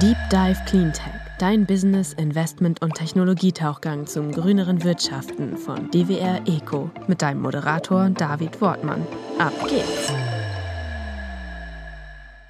Deep 0.00 0.16
Dive 0.30 0.64
Cleantech, 0.64 1.12
dein 1.40 1.66
Business, 1.66 2.12
Investment 2.12 2.80
und 2.82 2.94
Technologietauchgang 2.94 4.06
zum 4.06 4.30
grüneren 4.30 4.84
Wirtschaften 4.84 5.56
von 5.56 5.90
DWR 5.90 6.40
Eco 6.46 6.88
mit 7.08 7.20
deinem 7.20 7.40
Moderator 7.40 8.08
David 8.10 8.60
Wortmann. 8.60 9.04
Ab 9.40 9.52
geht's! 9.68 10.12